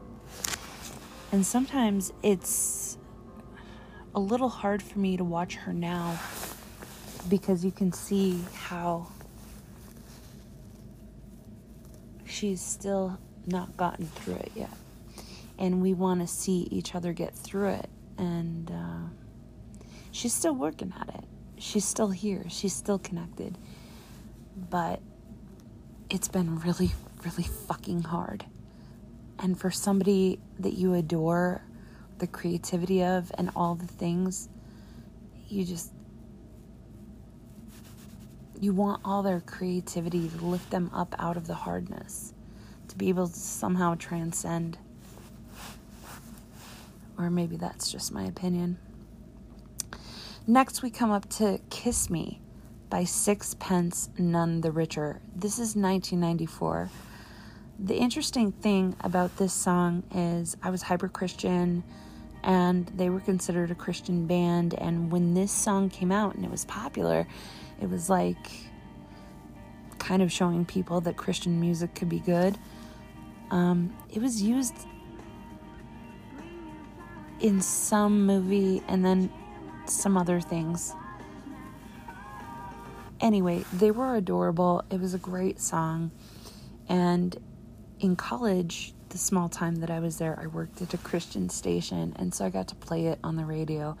[1.31, 2.97] And sometimes it's
[4.15, 6.17] a little hard for me to watch her now
[7.29, 9.07] because you can see how
[12.25, 14.69] she's still not gotten through it yet.
[15.59, 17.89] And we want to see each other get through it.
[18.17, 21.23] And uh, she's still working at it.
[21.57, 22.45] She's still here.
[22.49, 23.57] She's still connected.
[24.69, 25.01] But
[26.09, 26.91] it's been really,
[27.23, 28.45] really fucking hard.
[29.39, 31.63] And for somebody that you adore,
[32.17, 34.49] the creativity of, and all the things,
[35.47, 35.91] you just
[38.59, 42.33] you want all their creativity to lift them up out of the hardness,
[42.87, 44.77] to be able to somehow transcend.
[47.17, 48.77] Or maybe that's just my opinion.
[50.45, 52.39] Next, we come up to Kiss Me
[52.89, 55.19] by Sixpence None the Richer.
[55.35, 56.89] This is 1994.
[57.79, 61.83] The interesting thing about this song is I was hyper Christian
[62.43, 64.73] and they were considered a Christian band.
[64.75, 67.27] And when this song came out and it was popular,
[67.81, 68.49] it was like
[69.99, 72.57] kind of showing people that Christian music could be good.
[73.51, 74.75] Um, it was used
[77.39, 79.31] in some movie and then
[79.85, 80.93] some other things.
[83.19, 84.83] Anyway, they were adorable.
[84.91, 86.11] It was a great song.
[86.87, 87.35] And
[87.99, 92.13] in college, the small time that I was there, I worked at a Christian station,
[92.17, 93.97] and so I got to play it on the radio.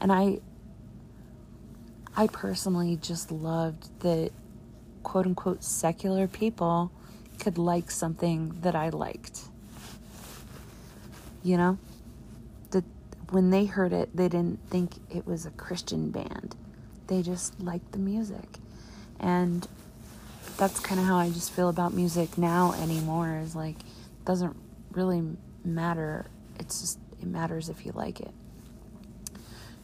[0.00, 0.40] And I
[2.16, 4.32] I personally just loved that
[5.04, 6.90] quote unquote secular people
[7.38, 9.42] could like something that I liked.
[11.44, 11.78] You know?
[13.30, 16.56] When they heard it, they didn't think it was a Christian band.
[17.08, 18.58] They just liked the music.
[19.20, 19.66] And
[20.56, 23.76] that's kind of how I just feel about music now anymore is like
[24.24, 24.56] doesn't
[24.92, 25.22] really
[25.64, 26.26] matter.
[26.58, 28.32] It's just it matters if you like it.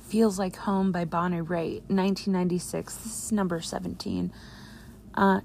[0.09, 2.95] Feels Like Home by Bonnie Raitt, 1996.
[2.97, 4.33] This is number 17.
[5.15, 5.41] Uh,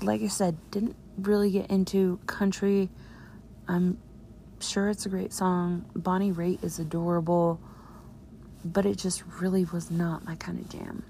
[0.00, 2.90] like I said, didn't really get into country.
[3.66, 3.98] I'm
[4.62, 5.84] sure it's a great song.
[5.94, 7.60] Bonnie Raitt is adorable,
[8.64, 11.04] but it just really was not my kind of jam.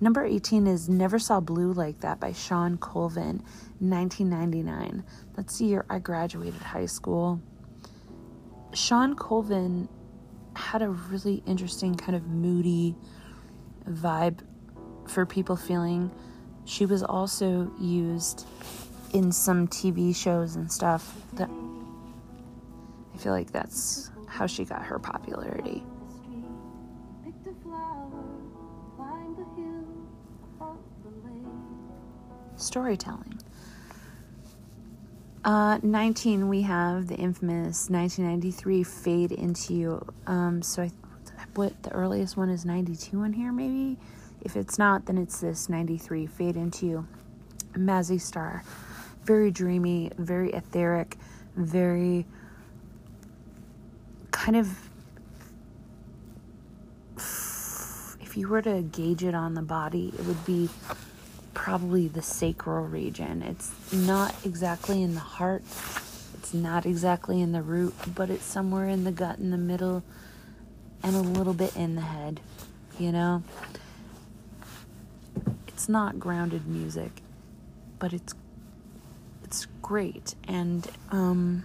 [0.00, 3.42] Number 18 is Never Saw Blue Like That by Shawn Colvin,
[3.78, 5.04] 1999.
[5.34, 7.40] That's the year I graduated high school.
[8.74, 9.88] Shawn Colvin
[10.56, 12.96] had a really interesting kind of moody
[13.88, 14.40] vibe
[15.06, 16.10] for people feeling.
[16.64, 18.46] She was also used
[19.12, 21.50] in some TV shows and stuff that
[23.14, 25.84] I feel like that's how she got her popularity.
[32.56, 33.40] Storytelling.
[35.44, 40.06] Uh, 19, we have the infamous 1993 Fade Into You.
[40.28, 40.90] Um, so I,
[41.54, 43.98] what the earliest one is 92 in here, maybe?
[44.40, 47.08] If it's not, then it's this 93 Fade Into You.
[47.74, 48.62] Mazzy Star.
[49.24, 51.16] Very dreamy, very etheric,
[51.56, 52.26] very
[54.42, 54.76] kind of.
[58.20, 60.68] If you were to gauge it on the body, it would be
[61.54, 63.42] probably the sacral region.
[63.42, 65.62] It's not exactly in the heart,
[66.34, 70.02] it's not exactly in the root, but it's somewhere in the gut, in the middle,
[71.04, 72.40] and a little bit in the head,
[72.98, 73.44] you know?
[75.68, 77.12] It's not grounded music,
[78.00, 78.34] but it's
[79.44, 81.64] it's great and um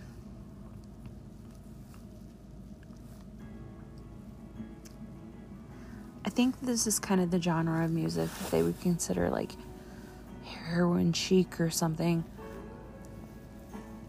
[6.28, 9.54] I think this is kind of the genre of music that they would consider like
[10.44, 12.26] heroin chic or something.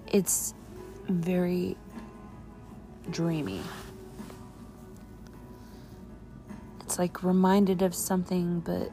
[0.09, 0.53] It's
[1.09, 1.77] very
[3.09, 3.63] dreamy.
[6.81, 8.91] It's like reminded of something, but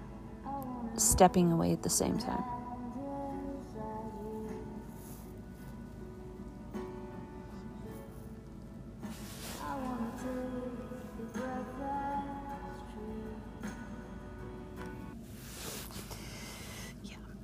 [0.95, 2.43] stepping away at the same time.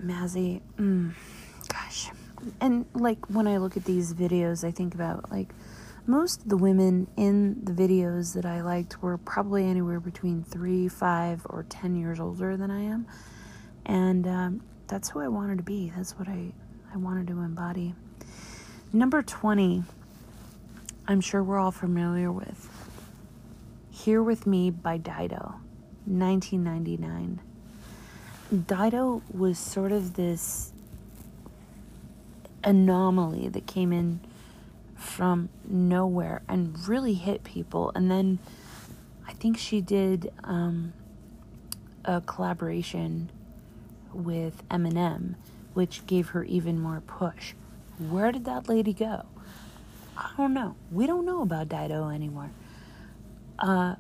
[0.04, 1.14] Mazzy, mm,
[1.68, 2.10] gosh.
[2.60, 5.54] And like when I look at these videos, I think about like
[6.08, 10.88] most of the women in the videos that I liked were probably anywhere between three,
[10.88, 13.06] five, or ten years older than I am.
[13.86, 15.92] And um, that's who I wanted to be.
[15.96, 16.52] That's what I,
[16.94, 17.94] I wanted to embody.
[18.94, 19.84] Number 20,
[21.08, 22.70] I'm sure we're all familiar with.
[23.90, 25.56] Here With Me by Dido,
[26.06, 27.42] 1999.
[28.52, 30.74] Dido was sort of this
[32.64, 34.20] anomaly that came in
[34.96, 37.92] from nowhere and really hit people.
[37.96, 38.40] And then
[39.28, 40.94] I think she did um,
[42.04, 43.32] a collaboration
[44.14, 45.36] with Eminem,
[45.74, 47.54] which gave her even more push.
[47.98, 49.26] Where did that lady go?
[50.18, 50.76] I don't know.
[50.92, 52.52] We don't know about Dido anymore.
[53.58, 53.96] Uh,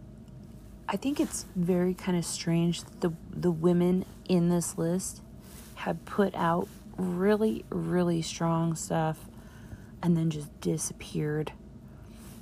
[0.94, 5.22] I think it's very kind of strange that the the women in this list
[5.76, 6.68] have put out
[6.98, 9.30] really really strong stuff
[10.04, 11.54] and then just disappeared.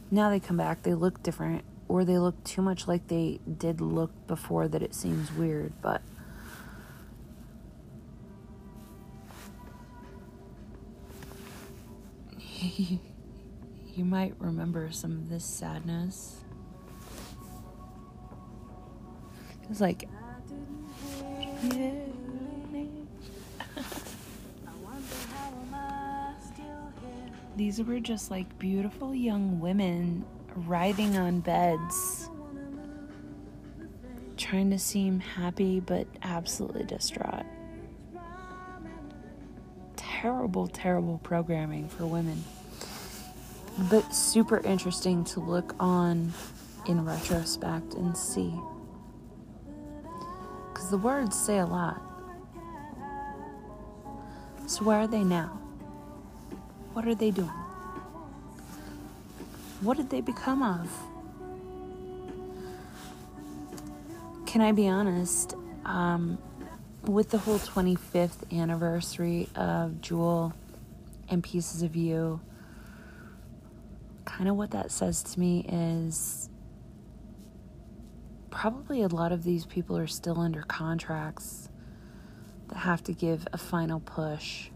[0.09, 3.81] Now they come back, they look different or they look too much like they did
[3.81, 6.01] look before that it seems weird, but
[12.65, 12.99] you
[14.05, 16.38] might remember some of this sadness.
[19.69, 20.07] It's like.
[27.55, 32.29] These were just like beautiful young women writhing on beds,
[34.37, 37.45] trying to seem happy but absolutely distraught
[40.21, 42.43] terrible, terrible programming for women.
[43.89, 46.33] But super interesting to look on
[46.87, 48.53] in retrospect and see.
[50.89, 52.01] The words say a lot.
[54.65, 55.59] So, where are they now?
[56.93, 57.47] What are they doing?
[59.81, 60.89] What did they become of?
[64.47, 65.53] Can I be honest?
[65.85, 66.39] Um,
[67.03, 70.53] with the whole 25th anniversary of Jewel
[71.29, 72.41] and Pieces of You,
[74.25, 76.48] kind of what that says to me is
[78.49, 81.69] probably a lot of these people are still under contracts
[82.69, 84.69] that have to give a final push.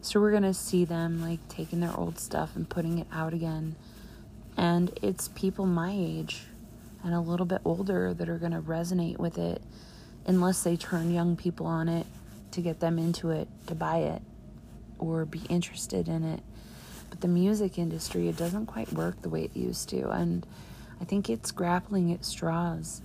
[0.00, 3.32] So we're going to see them like taking their old stuff and putting it out
[3.32, 3.76] again.
[4.56, 6.42] And it's people my age
[7.04, 9.62] and a little bit older that are going to resonate with it
[10.26, 12.06] unless they turn young people on it
[12.52, 14.22] to get them into it to buy it
[14.98, 16.40] or be interested in it.
[17.10, 20.10] But the music industry, it doesn't quite work the way it used to.
[20.10, 20.46] And
[21.02, 23.02] I think it's grappling at straws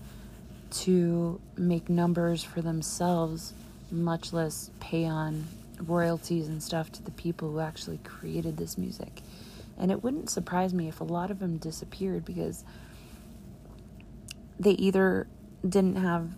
[0.69, 3.55] to make numbers for themselves,
[3.89, 5.47] much less pay on
[5.81, 9.23] royalties and stuff to the people who actually created this music.
[9.79, 12.63] And it wouldn't surprise me if a lot of them disappeared because
[14.59, 15.25] they either
[15.67, 16.29] didn't have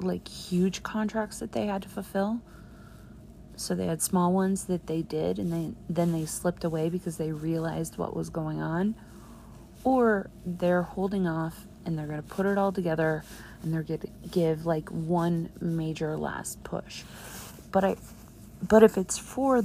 [0.00, 2.40] like huge contracts that they had to fulfill.
[3.54, 7.16] So they had small ones that they did and they then they slipped away because
[7.16, 8.96] they realized what was going on.
[9.84, 13.24] Or they're holding off and they're going to put it all together
[13.62, 17.04] and they're going to give like one major last push.
[17.70, 17.96] But I
[18.66, 19.62] but if it's for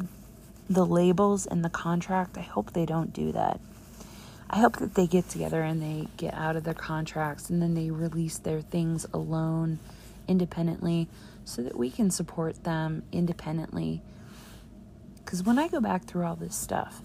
[0.70, 3.59] the labels and the contract, I hope they don't do that.
[4.49, 7.74] I hope that they get together and they get out of their contracts and then
[7.74, 9.80] they release their things alone
[10.28, 11.07] independently
[11.43, 14.01] so that we can support them independently.
[15.18, 17.01] Because when I go back through all this stuff,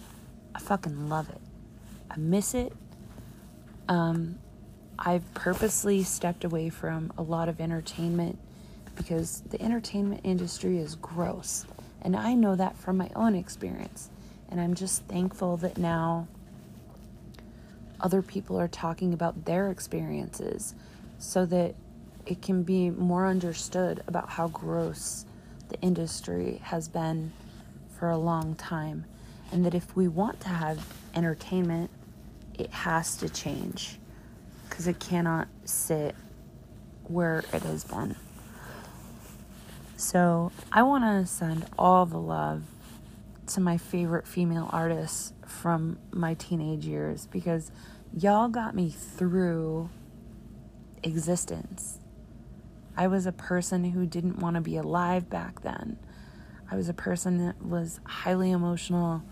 [0.55, 1.41] I fucking love it.
[2.11, 2.73] I miss it.
[3.89, 4.39] Um,
[4.99, 8.39] I've purposely stepped away from a lot of entertainment
[8.97, 11.65] because the entertainment industry is gross.
[12.03, 14.11] And I know that from my own experience.
[14.51, 16.27] And I'm just thankful that now
[18.01, 20.75] other people are talking about their experiences
[21.19, 21.75] so that
[22.27, 25.25] it can be more understood about how gross
[25.69, 27.33] the industry has been
[27.99, 29.05] for a long time.
[29.51, 30.85] And that if we want to have
[31.15, 31.91] entertainment,
[32.59, 33.99] it has to change.
[34.69, 36.15] because it cannot sit
[37.05, 38.15] where it has been.
[39.97, 42.63] So I want to send all the love
[43.49, 47.71] to my favorite female artists from my teenage years because
[48.17, 49.89] y'all got me through
[51.03, 51.99] existence.
[52.97, 55.99] I was a person who didn't want to be alive back then.
[56.71, 59.23] I was a person that was highly emotional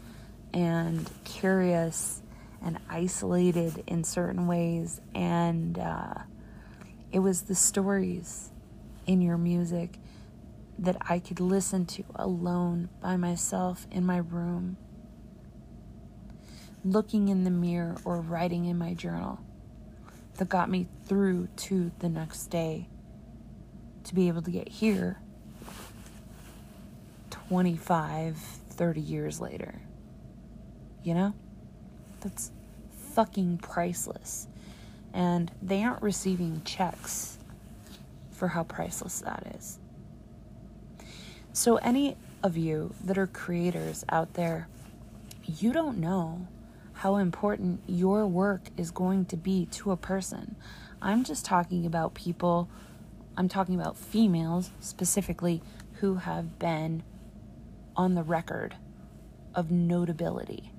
[0.54, 2.22] and curious
[2.66, 5.00] and isolated in certain ways.
[5.14, 6.14] And uh,
[7.12, 8.50] it was the stories
[9.06, 9.98] in your music
[10.76, 14.76] that I could listen to alone by myself in my room,
[16.84, 19.38] looking in the mirror or writing in my journal
[20.34, 22.88] that got me through to the next day
[24.04, 25.20] to be able to get here
[27.30, 29.80] 25, 30 years later.
[31.04, 31.34] You know?
[32.20, 32.50] That's
[33.16, 34.46] fucking priceless.
[35.14, 37.38] And they aren't receiving checks
[38.30, 39.78] for how priceless that is.
[41.54, 44.68] So, any of you that are creators out there,
[45.46, 46.46] you don't know
[46.92, 50.54] how important your work is going to be to a person.
[51.00, 52.68] I'm just talking about people,
[53.38, 55.62] I'm talking about females specifically
[56.00, 57.02] who have been
[57.96, 58.74] on the record
[59.54, 60.72] of notability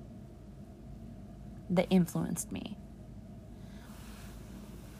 [1.70, 2.76] that influenced me.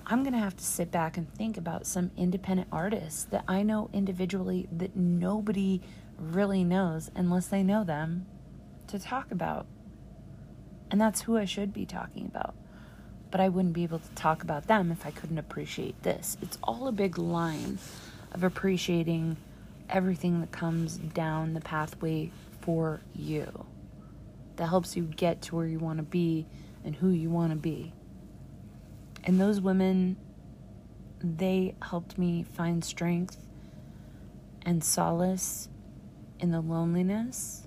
[0.07, 3.63] I'm going to have to sit back and think about some independent artists that I
[3.63, 5.83] know individually that nobody
[6.19, 8.27] really knows unless they know them
[8.87, 9.67] to talk about.
[10.91, 12.55] And that's who I should be talking about.
[13.31, 16.39] But I wouldn't be able to talk about them if I couldn't appreciate this.
[16.41, 17.79] It's all a big line
[18.33, 19.37] of appreciating
[19.91, 22.31] everything that comes down the pathway
[22.63, 23.67] for you
[24.59, 26.47] that helps you get to where you want to be
[26.85, 27.93] and who you want to be.
[29.25, 30.17] And those women,
[31.21, 33.39] they helped me find strength
[34.63, 35.69] and solace
[36.41, 37.67] in the loneliness,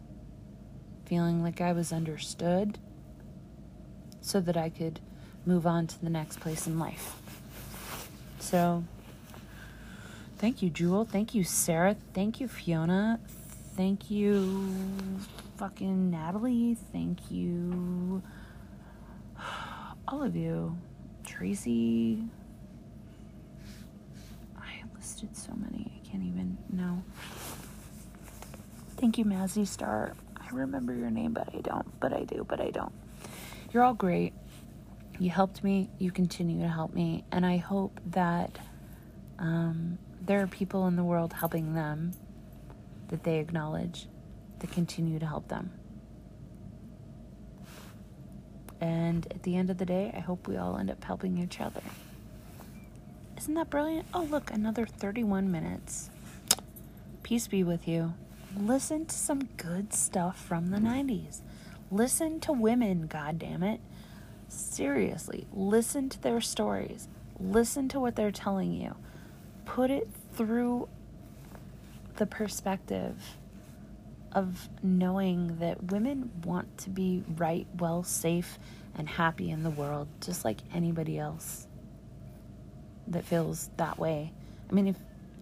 [1.06, 2.78] feeling like I was understood,
[4.22, 5.00] so that I could
[5.46, 7.16] move on to the next place in life.
[8.40, 8.84] So,
[10.38, 11.06] thank you, Jewel.
[11.06, 11.96] Thank you, Sarah.
[12.14, 13.20] Thank you, Fiona.
[13.76, 14.74] Thank you,
[15.62, 16.76] fucking Natalie.
[16.92, 18.24] Thank you,
[20.08, 20.76] all of you.
[21.24, 22.24] Tracy.
[24.58, 27.04] I listed so many, I can't even know.
[28.98, 30.16] Thank you, Mazzy Star.
[30.36, 32.00] I remember your name, but I don't.
[32.00, 32.92] But I do, but I don't.
[33.72, 34.34] You're all great.
[35.20, 35.92] You helped me.
[36.00, 37.24] You continue to help me.
[37.32, 38.58] And I hope that
[39.38, 42.14] um, there are people in the world helping them
[43.10, 44.08] that they acknowledge
[44.62, 45.72] to continue to help them.
[48.80, 51.62] And at the end of the day, I hope we all end up helping each
[51.62, 51.82] other.
[53.38, 54.08] Isn't that brilliant?
[54.14, 56.10] Oh, look, another 31 minutes.
[57.22, 58.14] Peace be with you.
[58.58, 61.42] Listen to some good stuff from the 90s.
[61.92, 63.80] Listen to women, goddammit.
[64.48, 67.08] Seriously, listen to their stories.
[67.40, 68.96] Listen to what they're telling you.
[69.66, 70.90] Put it through
[72.18, 73.38] the perspective
[74.34, 78.58] of knowing that women want to be right, well, safe,
[78.96, 81.68] and happy in the world, just like anybody else
[83.08, 84.32] that feels that way.
[84.70, 84.96] I mean, if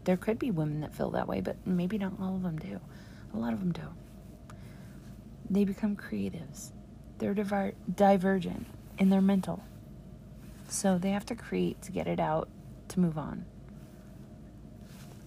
[0.04, 2.80] there could be women that feel that way, but maybe not all of them do.
[3.34, 3.84] A lot of them do.
[5.50, 6.72] They become creatives.
[7.18, 8.66] They're diver- divergent
[8.98, 9.64] in their mental.
[10.68, 12.48] So they have to create to get it out
[12.90, 13.46] to move on.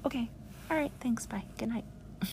[0.04, 0.30] Okay.
[0.70, 0.92] All right.
[1.00, 1.26] Thanks.
[1.26, 1.44] Bye.
[1.58, 1.84] Good night.